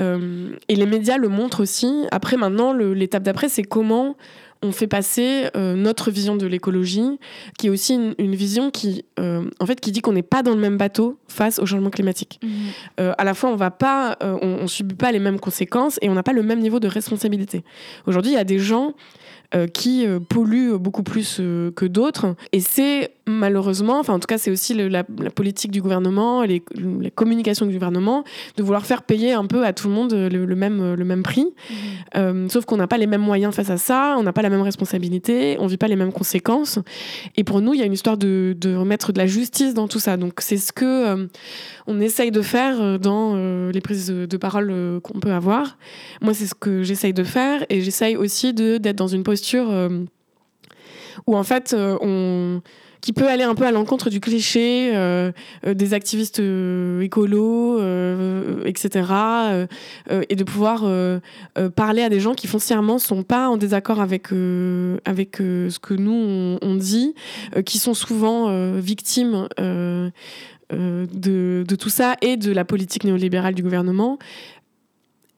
[0.00, 2.04] Euh, et les médias le montrent aussi.
[2.12, 4.16] Après, maintenant, l'étape d'après, c'est comment
[4.62, 7.18] on fait passer euh, notre vision de l'écologie,
[7.58, 10.42] qui est aussi une, une vision qui, euh, en fait, qui dit qu'on n'est pas
[10.42, 12.40] dans le même bateau face au changement climatique.
[12.98, 16.08] Euh, à la fois, on va pas, on, on subit pas les mêmes conséquences et
[16.08, 17.62] on n'a pas le même niveau de responsabilité.
[18.06, 18.94] Aujourd'hui, il y a des gens
[19.66, 22.34] qui euh, polluent beaucoup plus euh, que d'autres.
[22.52, 26.42] Et c'est malheureusement, enfin en tout cas c'est aussi le- la, la politique du gouvernement,
[26.42, 26.62] les,
[27.00, 28.24] les communications du gouvernement,
[28.56, 31.22] de vouloir faire payer un peu à tout le monde le, le même, le même
[31.22, 31.46] prix.
[32.16, 34.50] Euh, sauf qu'on n'a pas les mêmes moyens face à ça, on n'a pas la
[34.50, 36.78] même responsabilité, on vit pas les mêmes conséquences.
[37.36, 39.88] Et pour nous, il y a une histoire de, de remettre de la justice dans
[39.88, 40.16] tout ça.
[40.16, 41.26] Donc c'est ce que euh,
[41.86, 45.76] on essaye de faire euh, dans euh, les prises de parole euh, qu'on peut avoir.
[46.22, 49.37] Moi, c'est ce que j'essaye de faire et j'essaye aussi d'être dans une posture
[49.70, 50.04] euh,
[51.26, 52.62] où en fait euh, on
[53.00, 55.30] qui peut aller un peu à l'encontre du cliché euh,
[55.64, 57.78] des activistes euh, écolos,
[58.64, 59.04] etc.
[60.28, 60.84] et de pouvoir
[61.76, 64.32] parler à des gens qui foncièrement sont pas en désaccord avec
[65.04, 67.14] avec ce que nous on, dit,
[67.64, 69.48] qui sont souvent victimes
[70.70, 74.18] de tout ça et de la politique néolibérale du gouvernement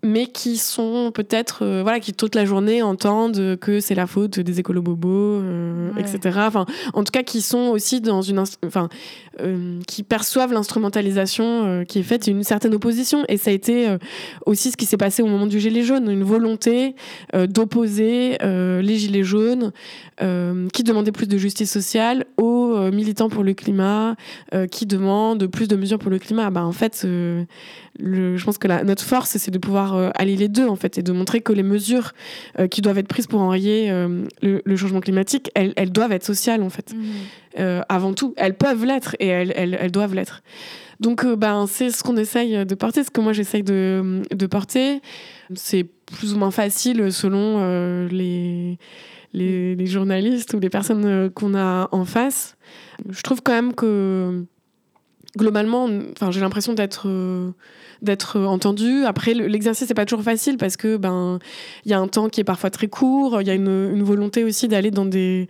[0.02, 4.40] mais qui sont peut-être euh, voilà qui toute la journée entendent que c'est la faute
[4.40, 5.08] des écolos bobos
[5.42, 6.02] euh, Ouais.
[6.02, 8.88] etc enfin en tout cas qui sont aussi dans une enfin
[9.40, 13.96] euh, qui perçoivent l'instrumentalisation qui est faite et une certaine opposition et ça a été
[14.46, 16.94] aussi ce qui s'est passé au moment du gilet jaune une volonté
[17.48, 19.72] d'opposer les gilets jaunes
[20.20, 22.49] qui demandaient plus de justice sociale aux
[22.90, 24.16] euh, militants pour le climat
[24.55, 27.44] euh, qui demandent plus de mesures pour le climat bah en fait euh,
[27.98, 30.96] le, je pense que la, notre force, c'est de pouvoir allier les deux, en fait,
[30.96, 32.12] et de montrer que les mesures
[32.70, 36.62] qui doivent être prises pour enrayer le, le changement climatique, elles, elles doivent être sociales,
[36.62, 36.94] en fait,
[37.59, 38.33] euh, avant tout.
[38.38, 40.42] Elles peuvent l'être et elles, elles, elles doivent l'être.
[41.00, 45.03] Donc, ben, c'est ce qu'on essaye de porter, ce que moi j'essaye de, de porter.
[45.55, 48.79] C'est plus ou moins facile selon les,
[49.32, 52.56] les, journalistes ou les personnes euh, qu'on a en face.
[53.08, 54.44] Je trouve quand même que
[55.36, 57.50] globalement, enfin, j'ai l'impression d'être euh,
[58.02, 59.04] d'être entendu.
[59.04, 61.38] Après, le- l'exercice n'est pas toujours facile parce que ben
[61.84, 63.40] il y a un temps qui est parfois très court.
[63.40, 65.48] Il y a une volonté aussi d'aller dans des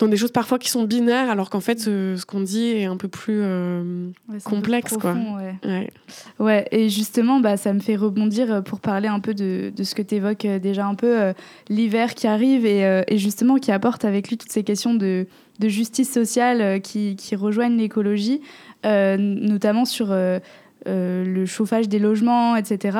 [0.00, 2.96] dans des choses parfois qui sont binaires, alors qu'en fait, ce, qu'on dit est un
[2.96, 3.42] peu plus
[4.44, 4.96] complexe.
[4.96, 5.14] quoi.
[5.64, 5.90] Ouais.
[6.38, 6.68] ouais.
[6.72, 10.02] et justement, bah, ça me fait rebondir pour parler un peu de, de ce que
[10.02, 11.32] tu évoques déjà un peu,
[11.68, 15.26] l'hiver qui arrive et, et, justement qui apporte avec lui toutes ces questions de,
[15.58, 18.40] de justice sociale qui, qui rejoignent l'écologie,
[18.84, 20.14] notamment sur
[20.86, 22.98] euh, le chauffage des logements, etc.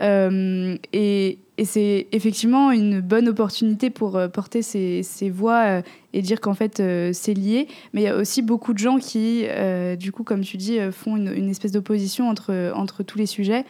[0.00, 5.80] Euh, et, c'est effectivement une bonne opportunité pour euh, porter ces, voix
[6.12, 7.68] et dire qu'en fait c'est lié.
[7.92, 9.44] Mais il y a aussi beaucoup de gens qui,
[9.96, 13.64] du coup, comme tu dis, font une, espèce d'opposition entre, entre tous les sujets.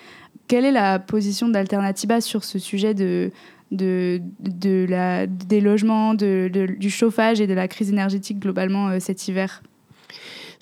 [0.48, 3.30] Quelle est la position d'Alternativa sur ce sujet de,
[3.72, 9.28] de, de la, des logements, de, du chauffage et de la crise énergétique globalement cet
[9.28, 9.62] hiver?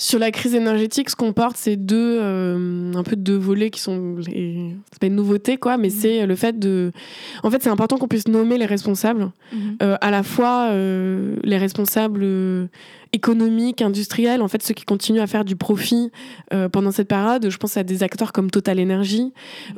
[0.00, 3.82] Sur la crise énergétique, ce qu'on porte, c'est deux, euh, un peu deux volets qui
[3.82, 4.74] sont, les...
[4.90, 5.94] c'est pas une nouveauté quoi, mais mhm.
[5.94, 6.90] c'est le fait de,
[7.42, 9.76] en fait, c'est important qu'on puisse nommer les responsables, mhm.
[9.82, 12.26] euh, à la fois euh, les responsables
[13.12, 16.10] économiques, industriels, en fait, ceux qui continuent à faire du profit
[16.52, 17.50] euh, pendant cette période.
[17.50, 19.32] Je pense à des acteurs comme Total Energy.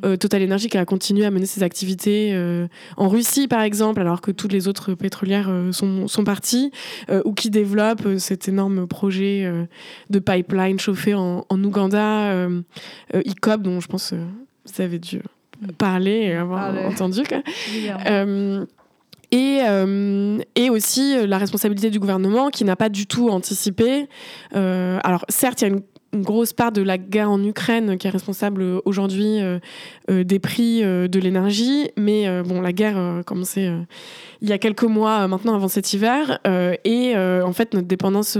[0.04, 2.66] Euh, Total Energy qui a continué à mener ses activités euh,
[2.96, 6.70] en Russie, par exemple, alors que toutes les autres pétrolières sont, sont parties,
[7.24, 9.50] ou qui développent cet énorme projet
[10.10, 12.48] de pipeline chauffé en, en Ouganda,
[13.14, 15.20] ICOP, dont je pense vous avez dû
[15.78, 17.22] parler et avoir entendu.
[17.24, 17.42] Quoi.
[19.32, 24.06] Et, euh, et aussi euh, la responsabilité du gouvernement qui n'a pas du tout anticipé.
[24.54, 25.82] Euh, alors certes, il y a une
[26.22, 29.38] grosse part de la guerre en Ukraine qui est responsable aujourd'hui
[30.10, 31.88] des prix de l'énergie.
[31.96, 33.72] Mais bon, la guerre a commencé
[34.42, 36.38] il y a quelques mois maintenant avant cet hiver.
[36.84, 38.36] et en fait, notre dépendance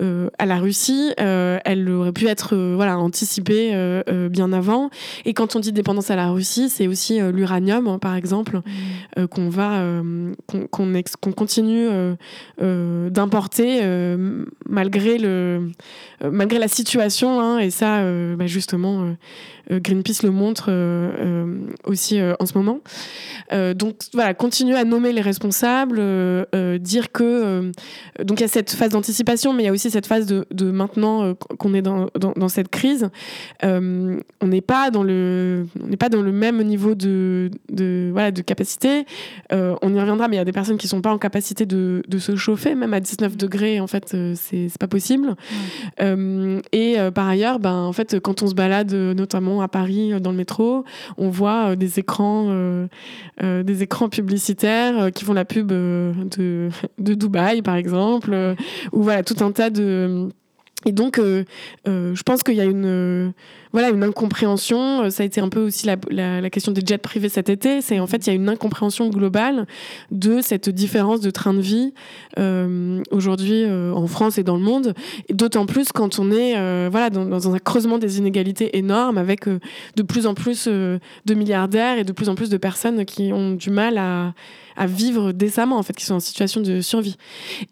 [0.00, 3.72] à la Russie, elle aurait pu être voilà, anticipée
[4.30, 4.90] bien avant.
[5.24, 8.58] Et quand on dit dépendance à la Russie, c'est aussi l'uranium, hein, par exemple,
[9.16, 9.26] mmh.
[9.26, 10.02] qu'on va
[10.46, 11.88] qu'on continue
[12.58, 13.82] d'importer
[14.68, 15.70] malgré le
[16.30, 20.70] malgré la situation hein, et ça, euh, bah, justement, euh, euh, Greenpeace le montre
[21.84, 22.80] aussi en ce moment.
[23.74, 26.00] donc voilà, continuer à nommer les responsables,
[26.80, 27.70] dire que
[28.22, 30.70] donc il y a cette phase d'anticipation, mais il y a aussi cette phase de,
[30.70, 33.08] maintenant qu'on est dans, dans, cette crise.
[33.62, 38.42] on n'est pas dans le on pas dans le même niveau de, de voilà de
[38.42, 39.04] capacité.
[39.50, 42.02] on y reviendra, mais il y a des personnes qui sont pas en capacité de,
[42.06, 43.80] de se chauffer, même à 19 degrés.
[43.80, 45.34] En fait, c'est pas possible.
[46.72, 50.12] Et euh, par ailleurs, ben, en fait, quand on se balade, euh, notamment à Paris,
[50.12, 50.84] euh, dans le métro,
[51.16, 52.86] on voit des écrans,
[53.42, 56.12] des écrans publicitaires qui font la pub de,
[56.98, 58.36] de Dubaï, par exemple,
[58.92, 60.28] ou voilà, tout un tas de
[60.84, 61.44] et donc, euh,
[61.86, 63.30] euh, je pense qu'il y a une, euh,
[63.72, 65.10] voilà, une incompréhension.
[65.10, 67.80] Ça a été un peu aussi la, la, question des jets privés cet été.
[67.80, 69.66] C'est en fait, il y a une incompréhension globale
[70.10, 71.92] de cette différence de train de vie
[73.10, 74.94] aujourd'hui en France et dans le monde.
[75.30, 76.52] D'autant plus quand on est
[76.88, 81.00] voilà, dans, un creusement des inégalités énormes avec de plus en plus de
[81.34, 84.34] milliardaires et de plus en plus de personnes qui ont du mal à
[84.76, 87.16] à vivre décemment, en fait, qui sont en situation de survie.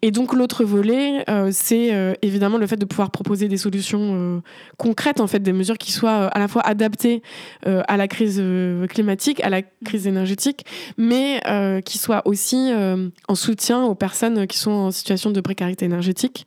[0.01, 3.99] Et donc, l'autre volet, euh, c'est euh, évidemment le fait de pouvoir proposer des solutions
[4.01, 4.39] euh,
[4.77, 7.21] concrètes, en fait, des mesures qui soient à la fois adaptées
[7.65, 8.41] à la crise
[8.89, 10.65] climatique, à la crise énergétique,
[10.97, 11.41] mais
[11.85, 12.71] qui soient aussi
[13.27, 16.45] en soutien aux personnes qui sont en situation de précarité énergétique.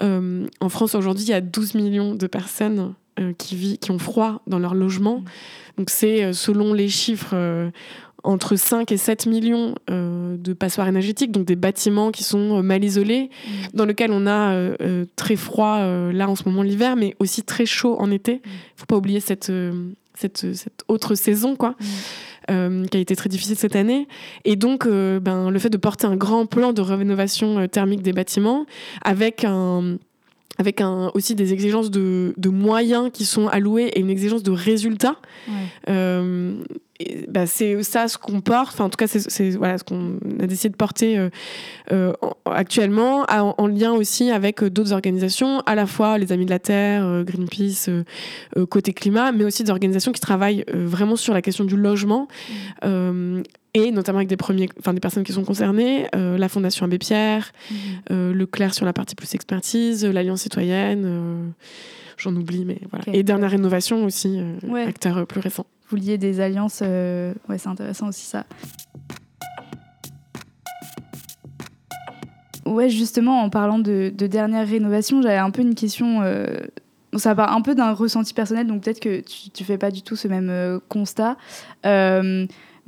[0.00, 0.46] Mmh.
[0.60, 2.94] en France, aujourd'hui, il y a 12 millions de personnes
[3.36, 5.18] qui, qui ont froid dans leur logement.
[5.18, 5.24] Mmh.
[5.78, 7.34] Donc, c'est selon les chiffres
[8.28, 12.62] entre 5 et 7 millions euh, de passoires énergétiques, donc des bâtiments qui sont euh,
[12.62, 13.50] mal isolés, mm.
[13.72, 15.78] dans lesquels on a euh, très froid
[16.12, 18.42] là en ce moment l'hiver, mais aussi très chaud en été.
[18.44, 18.52] Il mm.
[18.52, 19.50] ne faut pas oublier cette,
[20.14, 21.74] cette, cette, autre saison, quoi.
[22.50, 22.86] Mm.
[22.86, 24.06] qui a été très difficile cette année.
[24.44, 28.66] Et donc, ben, le fait de porter un grand plan de rénovation thermique des bâtiments
[29.02, 29.96] avec un,
[30.58, 34.50] avec un, aussi des exigences de, de, moyens qui sont alloués et une exigence de
[34.50, 35.16] résultats.
[35.88, 36.54] Euh,
[37.28, 40.48] bah c'est ça ce qu'on porte, enfin en tout cas c'est voilà, ce qu'on a
[40.48, 41.30] décidé de porter euh,
[41.92, 42.12] euh
[42.44, 46.58] actuellement, en, en, lien aussi avec d'autres organisations, à la fois les Amis de la
[46.58, 47.88] Terre, Greenpeace,
[48.68, 52.26] côté climat, mais aussi des organisations qui travaillent vraiment sur la question du logement.
[52.84, 53.42] Mmh
[53.84, 56.98] et notamment avec des, premiers, enfin, des personnes qui sont concernées, euh, la Fondation Abbé
[56.98, 57.76] Pierre, mhm.
[58.10, 61.48] euh, le Claire sur la partie plus expertise, l'Alliance citoyenne, euh,
[62.16, 63.04] j'en oublie, mais voilà.
[63.12, 64.40] Et Dernière Rénovation aussi,
[64.86, 65.66] acteur plus récent.
[65.90, 68.44] Vous liez des alliances, ouais, c'est intéressant aussi ça.
[72.66, 76.20] Ouais, justement, en parlant de, dernière rénovation, j'avais un peu une question.
[77.16, 80.02] ça part un peu d'un ressenti personnel, donc peut-être que tu, tu fais pas du
[80.02, 81.36] tout ce même constat.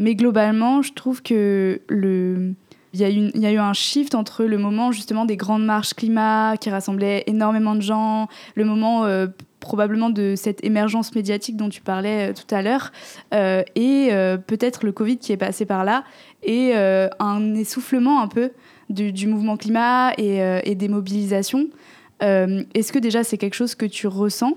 [0.01, 2.55] Mais globalement, je trouve que le,
[2.95, 5.37] il y, a eu, il y a eu un shift entre le moment justement des
[5.37, 9.27] grandes marches climat qui rassemblaient énormément de gens, le moment euh,
[9.61, 12.93] probablement de cette émergence médiatique dont tu parlais euh, tout à l'heure,
[13.35, 14.11] euh, et
[14.47, 16.05] peut-être le Covid qui est passé par là,
[16.43, 18.53] et un essoufflement un peu
[18.89, 21.69] du, mouvement climat et, et des mobilisations.
[22.21, 24.55] Est-ce que déjà c'est quelque chose que tu ressens?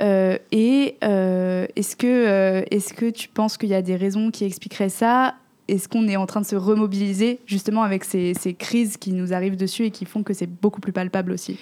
[0.00, 5.34] Et est-ce que, est que tu penses qu'il y a des raisons qui expliqueraient ça?
[5.68, 9.56] Est-ce qu'on est en train de se remobiliser justement avec ces, crises qui nous arrivent
[9.56, 11.58] dessus et qui font que c'est beaucoup plus palpable aussi?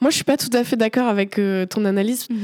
[0.00, 2.28] Moi, je suis pas tout à fait d'accord avec euh, ton analyse.
[2.30, 2.38] Mhm.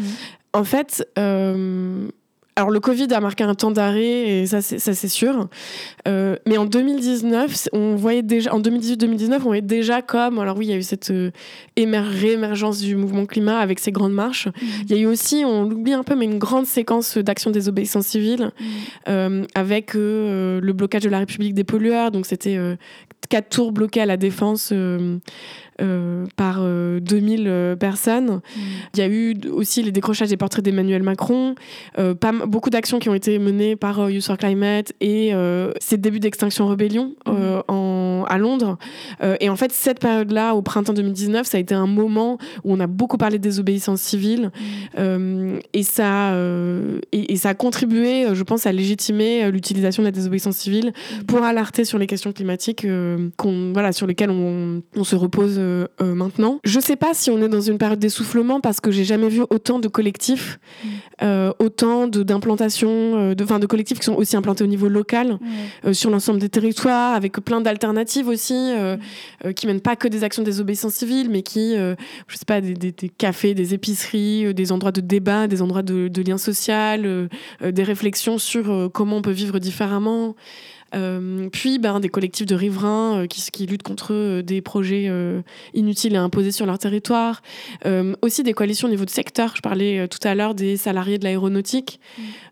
[0.53, 2.09] En fait, euh,
[2.57, 5.49] alors le Covid a marqué un temps d'arrêt et ça c'est ça c'est sûr.
[6.09, 10.67] Euh, mais en 2019, on voyait déjà en 2018-2019, on voyait déjà comme alors oui
[10.67, 11.31] il y a eu cette euh,
[11.77, 14.47] réémergence du mouvement climat avec ces grandes marches.
[14.47, 14.67] Mmh.
[14.89, 18.07] Il y a eu aussi on l'oublie un peu mais une grande séquence d'action désobéissance
[18.07, 18.65] civile mmh.
[19.09, 22.11] euh, avec le blocage de la République des pollueurs.
[22.11, 22.59] Donc c'était
[23.29, 24.73] quatre tours bloquées à la défense.
[25.83, 28.37] Euh, par 2000 euh, euh, personnes.
[28.37, 28.61] Mm.
[28.95, 31.55] Il y a eu aussi les décrochages des portraits d'Emmanuel Macron,
[31.95, 35.33] pas, beaucoup d'actions qui ont été menées par Youth for Climate et
[35.79, 37.31] ces débuts d'Extinction Rebellion mm.
[37.69, 37.96] en,
[38.27, 38.79] à Londres.
[39.41, 42.81] et en fait, cette période-là, au printemps 2019, ça a été un moment où on
[42.81, 44.51] a beaucoup parlé de désobéissance civile
[44.97, 45.59] mm.
[45.73, 46.37] et, ça,
[47.13, 50.93] et, et, ça a contribué, je pense, à légitimer l'utilisation de la désobéissance civile
[51.27, 52.87] pour alerter sur les questions climatiques
[53.37, 56.61] qu'on, voilà, sur lesquelles on, on se repose euh, euh, maintenant.
[56.65, 59.43] Je sais pas si on est dans une période d'essoufflement parce que j'ai jamais vu
[59.51, 60.59] autant de collectifs,
[61.23, 65.39] euh, autant d'implantations, de, enfin de, collectifs qui sont aussi implantés au niveau local,
[65.93, 69.53] sur l'ensemble des territoires, avec plein d'alternatives aussi, mm.
[69.55, 72.75] qui mènent pas que des actions de désobéissance civile, mais qui, je sais pas, des,
[72.75, 77.29] des, cafés, des épiceries, des endroits de débat, des endroits de, de lien social,
[77.63, 80.35] des réflexions sur comment on peut vivre différemment.
[80.97, 85.11] Euh, puis ben, des collectifs de riverains euh, qui, qui, luttent contre euh, des projets
[85.75, 87.43] inutiles et imposés sur leur territoire.
[88.23, 89.55] aussi des coalitions au niveau de secteur.
[89.57, 92.01] Je parlais tout à l'heure des salariés de l'aéronautique.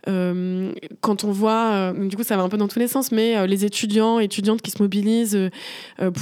[0.06, 0.72] Mm.
[1.00, 3.64] quand on voit, du coup ça va un peu dans tous les sens, mais les
[3.64, 5.50] étudiants, étudiantes qui se mobilisent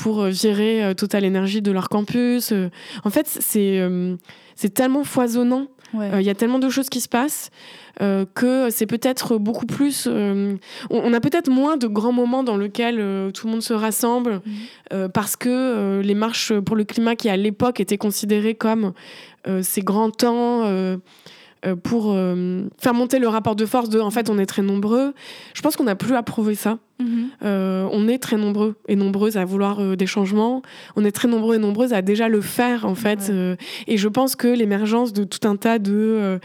[0.03, 2.53] pour virer Total Énergie de leur campus.
[3.05, 3.81] en fait, c'est
[4.55, 5.67] c'est tellement foisonnant.
[5.95, 7.51] Il y a tellement de choses qui se passent.
[8.01, 10.09] Euh, que c'est peut-être beaucoup plus.
[10.11, 10.57] Euh,
[10.89, 14.41] on, a peut-être moins de grands moments dans lesquels euh, tout le monde se rassemble
[14.91, 15.09] mhm.
[15.11, 18.93] parce que les marches pour le climat qui à l'époque étaient considérées comme
[19.63, 20.65] ces grands temps
[21.83, 22.17] pour
[22.79, 25.15] faire monter le rapport de force de en fait on est très nombreux.
[25.55, 26.79] Je pense qu'on n'a plus à prouver ça.
[27.03, 27.29] Mhm.
[27.45, 30.63] Euh, on est très nombreux et nombreuses à vouloir euh, des changements.
[30.97, 33.29] On est très nombreux et nombreuses à déjà le faire, en fait.
[33.31, 36.39] Euh, et je pense que l'émergence de tout un tas de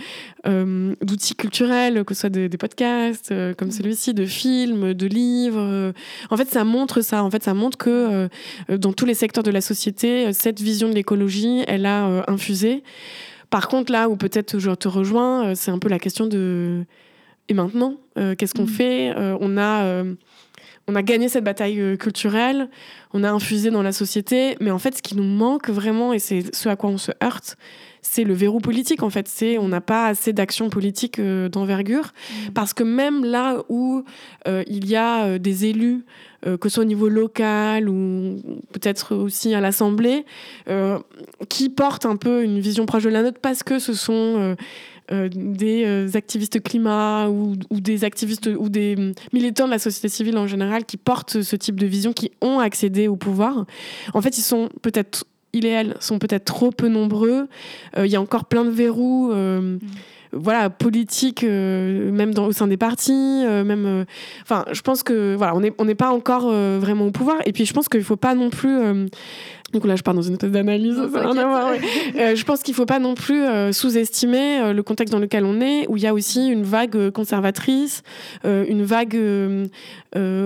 [1.02, 3.74] d'outils culturels, que ce soit des, podcasts comme mhm.
[3.74, 5.94] celui-ci, de films, de livres,
[6.30, 7.22] en fait, ça montre ça.
[7.24, 8.30] En fait, ça montre que
[8.70, 12.82] dans tous les secteurs de la société, cette vision de l'écologie, elle a infusé.
[13.50, 16.86] Par contre, là où peut-être je te rejoins, c'est un peu la question de
[17.50, 18.68] et maintenant, qu'est-ce qu'on mhm.
[18.68, 20.04] fait On a
[20.88, 22.70] on a gagné cette bataille euh, culturelle,
[23.14, 26.20] on a infusé dans la société, mais en fait, ce qui nous manque vraiment, et
[26.20, 27.58] c'est ce à quoi on se heurte,
[28.10, 29.28] c'est le verrou politique en fait.
[29.28, 32.52] C'est on n'a pas assez d'action politique euh, d'envergure mmh.
[32.54, 34.04] parce que même là où
[34.48, 36.06] euh, il y a des élus,
[36.44, 38.40] que ce soit au niveau local ou
[38.72, 40.24] peut-être aussi à l'Assemblée,
[41.50, 44.56] qui portent un peu une vision proche de la nôtre parce que ce sont
[45.10, 50.38] euh, des euh, activistes climat ou, des activistes ou des militants de la société civile
[50.38, 53.66] en général qui portent ce type de vision, qui ont accédé au pouvoir,
[54.14, 57.48] en fait, ils sont peut-être, ils et elles sont peut-être trop peu nombreux.
[57.98, 59.34] Euh, il y a encore plein de verrous.
[59.34, 59.80] Mm.
[60.32, 64.06] Voilà politique même dans, au sein des partis même
[64.44, 67.38] enfin je pense que voilà on n'est on n'est pas encore vraiment au pouvoir.
[67.46, 69.08] Et puis je pense qu'il faut pas non plus
[69.74, 70.98] donc là, je pars dans une thèse d'analyse.
[72.18, 75.20] Euh, je pense qu'il ne faut pas non plus euh, sous-estimer euh, le contexte dans
[75.20, 78.02] lequel on est, où il y a aussi une vague conservatrice,
[78.44, 79.18] une vague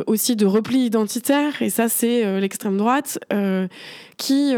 [0.08, 3.20] aussi de repli identitaire, et ça, c'est l'extrême droite,
[4.18, 4.56] qui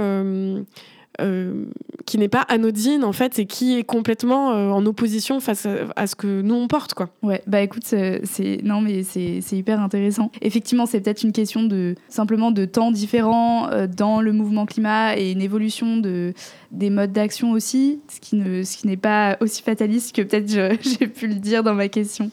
[1.22, 1.66] euh,
[2.06, 6.08] qui n'est pas anodine en fait et qui est complètement euh, en opposition face à,
[6.08, 7.10] ce que nous on porte quoi.
[7.22, 10.32] Ouais, bah écoute, c'est non mais c'est hyper intéressant.
[10.42, 15.18] Effectivement, c'est peut-être une question de simplement de temps différents euh, dans le mouvement climat
[15.18, 16.34] et une évolution de
[16.72, 20.50] des modes d'action aussi, ce qui ne ce qui n'est pas aussi fataliste que peut-être
[20.82, 22.32] j'ai pu le dire dans ma question.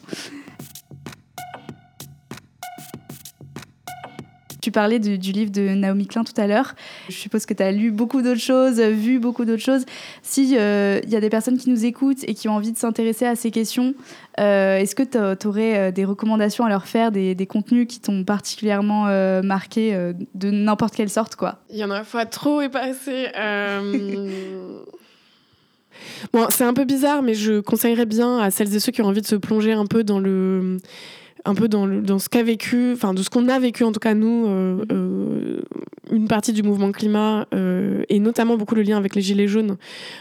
[4.61, 6.75] Tu parlais du livre de Naomi Klein tout à l'heure.
[7.09, 9.85] Je suppose que tu as lu beaucoup d'autres choses, vu beaucoup d'autres choses.
[10.23, 13.27] Si il y a des personnes qui nous écoutent et qui ont envie de s'intéresser
[13.27, 13.95] à ces questions,
[14.39, 19.05] est-ce que tu aurais des recommandations à leur faire, des, des contenus qui t'ont particulièrement
[19.43, 21.59] marqué de n'importe quelle sorte quoi?
[21.71, 23.27] Il y en a fois trop et pas assez.
[26.33, 29.07] Bon, c'est un peu bizarre, mais je conseillerais bien à celles et ceux qui ont
[29.07, 30.79] envie de se plonger un peu dans le
[31.45, 34.01] un peu dans, dans ce qu'a vécu, enfin de ce qu'on a vécu en tout
[34.01, 34.87] cas nous, euh, mhm.
[34.93, 35.61] euh,
[36.11, 39.77] une partie du mouvement climat euh, et notamment beaucoup le lien avec les gilets jaunes.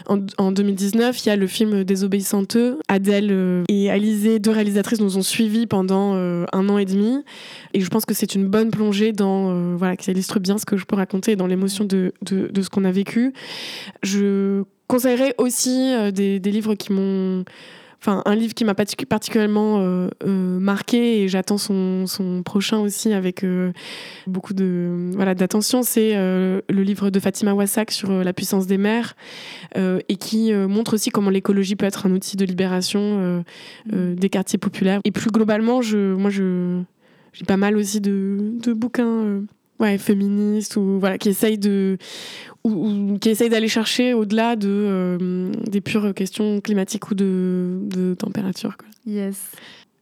[0.06, 2.56] En, 2019, il y a le film Désobéissante.
[2.88, 7.24] Adèle et Alizé, deux réalisatrices, nous ont suivis pendant un an et demi,
[7.74, 10.76] et je pense que c'est une bonne plongée dans voilà qui illustre bien ce que
[10.76, 13.32] je peux raconter dans l'émotion de, de, de ce qu'on a vécu.
[14.02, 17.44] Je conseillerais aussi des, des livres qui m'ont
[18.00, 23.12] enfin un livre qui m'a particulièrement euh, euh, marqué et j'attends son, son, prochain aussi
[23.12, 23.72] avec euh,
[24.26, 29.14] beaucoup de voilà d'attention c'est le livre de Fatima Wassak sur la puissance des mers
[29.76, 33.44] et qui montre aussi comment l'écologie peut être un outil de libération
[33.86, 34.14] mm.
[34.14, 36.80] des quartiers populaires et plus globalement je moi je
[37.32, 39.42] j'ai pas mal aussi de, de bouquins
[39.80, 41.98] ouais, féministes ou voilà qui essayent de
[42.64, 48.14] ou, qui essaye d'aller chercher au-delà de, euh, des pures questions climatiques ou de, de
[48.14, 48.76] température.
[48.76, 48.88] Quoi.
[49.06, 49.52] Yes.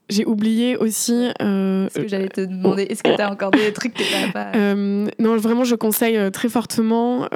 [0.09, 1.29] J'ai oublié aussi.
[1.43, 4.13] Euh, ce que j'allais te demander, est-ce que tu as encore des trucs que tu
[4.13, 7.29] n'as pas euh, Non, vraiment, je conseille très fortement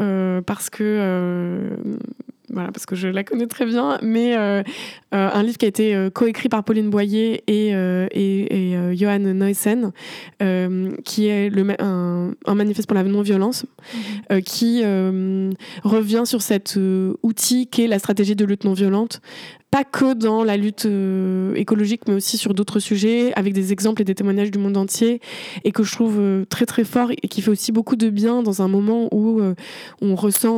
[0.47, 1.77] parce que
[2.49, 4.63] voilà, parce que je la connais très bien, mais euh,
[5.15, 9.93] euh, un livre qui a été euh, coécrit par Pauline Boyer et, et, Johan Neusen,
[11.05, 13.65] qui est le, un, un, manifeste pour la non-violence,
[14.31, 14.43] mhm.
[14.43, 14.83] qui
[15.85, 16.79] revient sur cet
[17.23, 19.21] outil qu'est la stratégie de lutte non-violente,
[19.73, 24.03] pas que dans la lutte euh, écologique, mais aussi sur d'autres sujets, avec des exemples
[24.03, 25.23] et des témoignages du monde entier,
[25.65, 28.43] et que je trouve euh, très très fort et qui fait aussi beaucoup de bien
[28.43, 29.55] dans un moment où euh,
[30.03, 30.53] on ressent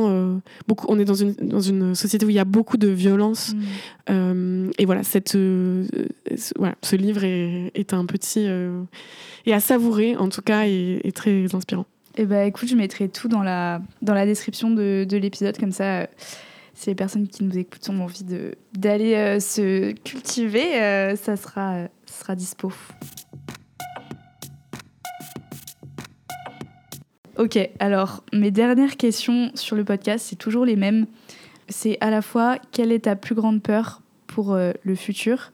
[0.67, 3.55] beaucoup, on est dans une, dans une société où il y a beaucoup de violence.
[4.09, 4.71] Mm.
[4.77, 5.37] et voilà, cette,
[6.57, 8.45] voilà, ce livre est, est un petit
[9.45, 11.85] et à savourer en tout cas et, très inspirant.
[12.17, 15.57] Et eh ben, écoute, je mettrai tout dans la, dans la description de, de l'épisode,
[15.57, 16.07] comme ça
[16.75, 18.25] si les personnes qui nous écoutent ont envie
[18.73, 22.71] d'aller euh, se cultiver, euh, ça, sera, euh, sera dispo.
[27.37, 31.07] Ok, alors mes dernières questions sur le podcast, c'est toujours les mêmes.
[31.67, 35.51] C'est à la fois quelle est ta plus grande peur pour le futur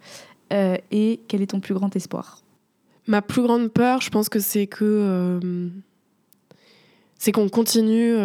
[0.51, 2.41] et quel est ton plus grand espoir?
[3.07, 5.39] Ma plus grande peur, je pense que c'est que
[7.17, 8.15] c'est qu'on continue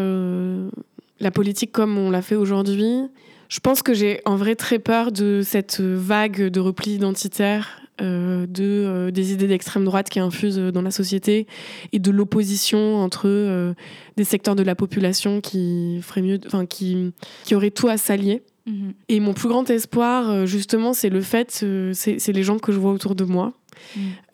[1.20, 3.02] la politique comme on l'a fait aujourd'hui.
[3.48, 8.46] Je pense que j'ai en vrai très peur de cette vague de repli identitaire, euh,
[8.46, 11.46] de, euh, des idées d'extrême droite qui infusent dans la société
[11.92, 13.72] et de l'opposition entre euh,
[14.18, 17.12] des secteurs de la population qui ferait mieux, enfin qui,
[17.44, 18.42] qui auraient tout à s'allier.
[18.66, 18.92] Mhm.
[19.08, 21.64] Et mon plus grand espoir, justement, c'est le fait,
[21.94, 23.54] c'est les gens que je vois autour de moi.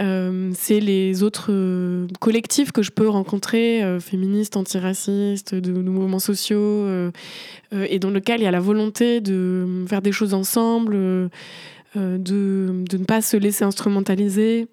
[0.01, 5.91] Euh, c'est les autres euh, collectifs que je peux rencontrer, euh, féministes, antiracistes, de, de,
[5.91, 6.87] mouvements sociaux,
[7.73, 11.31] et dans lequel il y a la volonté de faire des choses ensemble, de,
[11.97, 14.69] de, ne pas se laisser instrumentaliser.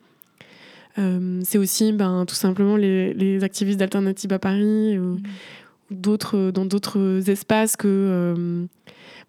[0.97, 5.21] c'est aussi ben, tout simplement les, les activistes d'Alternative à Paris ou, mm.
[5.91, 8.67] d'autres, dans d'autres espaces que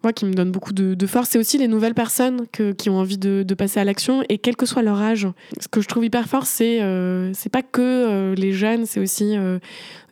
[0.03, 1.29] moi, qui me donne beaucoup de, force.
[1.29, 2.45] C'est aussi les nouvelles personnes
[2.77, 5.27] qui ont envie de, passer à l'action et quel que soit leur âge.
[5.59, 8.99] Ce que je trouve hyper fort, c'est euh, c'est pas que euh, les jeunes, c'est
[8.99, 9.59] aussi euh,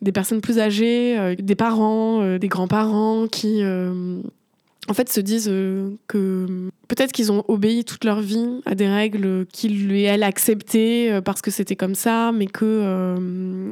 [0.02, 3.62] des personnes plus âgées, des parents, des grands-parents qui
[4.88, 5.52] en fait se disent
[6.06, 11.20] que peut-être qu'ils ont obéi toute leur vie à des règles qu'ils et elles acceptaient
[11.24, 13.16] parce que c'était comme ça, mais que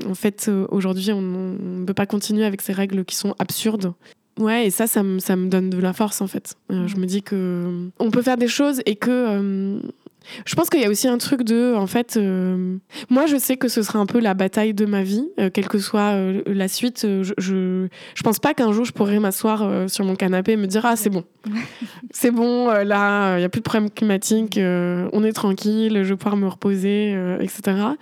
[0.06, 3.92] en fait aujourd'hui on ne peut pas continuer avec ces règles qui sont absurdes.
[4.38, 6.54] Ouais, et ça, ça me, ça me donne de la force en fait.
[6.70, 9.80] Euh, je me dis que euh, on peut faire des choses et que euh,
[10.44, 12.18] je pense qu'il y a aussi un truc de, en fait,
[13.08, 15.78] moi je sais que ce sera un peu la bataille de ma vie, quelle que
[15.78, 16.14] soit
[16.46, 17.00] la suite.
[17.02, 20.66] Je, je, je, pense pas qu'un jour je pourrais m'asseoir sur mon canapé et me
[20.66, 21.24] dire ah c'est bon,
[22.10, 26.16] c'est bon, là il y a plus de problème climatique, on est tranquille, je vais
[26.16, 27.96] pouvoir me reposer, etc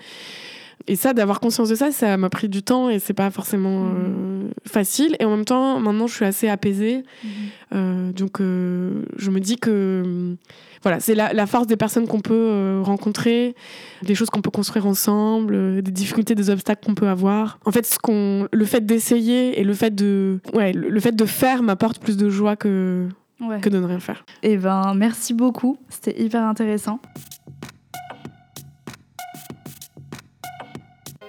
[0.89, 3.84] et ça, d'avoir conscience de ça, ça m'a pris du temps et c'est pas forcément
[3.84, 3.95] mhm.
[3.97, 5.16] euh, facile.
[5.18, 7.03] Et en même temps, maintenant, je suis assez apaisée.
[7.24, 7.30] Mhm.
[7.74, 10.37] Euh, donc, euh, je me dis que
[10.82, 13.57] voilà, c'est la, la, force des personnes qu'on peut rencontrer,
[14.03, 17.59] des choses qu'on peut construire ensemble, des difficultés, des obstacles qu'on peut avoir.
[17.64, 21.24] En fait, ce qu'on, le fait d'essayer et le fait de, ouais, le, fait de
[21.24, 23.09] faire m'apporte plus de joie que,
[23.62, 24.24] que de ne rien faire.
[24.45, 25.76] Eh ben, merci beaucoup.
[25.89, 27.01] C'était hyper intéressant.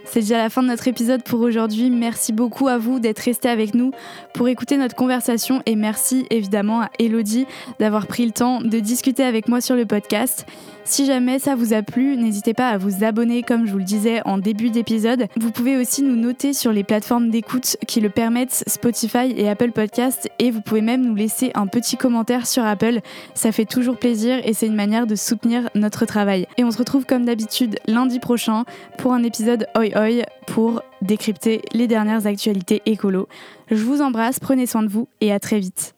[0.10, 1.90] C'est déjà la fin de notre épisode pour aujourd'hui.
[1.90, 3.92] Merci beaucoup à vous d'être restés avec nous
[4.34, 7.46] pour écouter notre conversation et merci évidemment à Elodie
[7.80, 10.46] d'avoir pris le temps de discuter avec moi sur le podcast.
[10.88, 13.84] Si jamais ça vous a plu, n'hésitez pas à vous abonner comme je vous le
[13.84, 15.28] disais en début d'épisode.
[15.36, 19.74] Vous pouvez aussi nous noter sur les plateformes d'écoute qui le permettent, Spotify et Apple
[19.74, 23.02] Podcast et vous pouvez même nous laisser un petit commentaire sur Apple.
[23.34, 26.48] Ça fait toujours plaisir et c'est une manière de soutenir notre travail.
[26.58, 28.64] Et on se retrouve comme d'habitude lundi prochain
[28.98, 33.28] pour un épisode Oi Oi pour décrypter les dernières actualités écolo.
[33.70, 35.97] Je vous embrasse, prenez soin de vous et à très vite.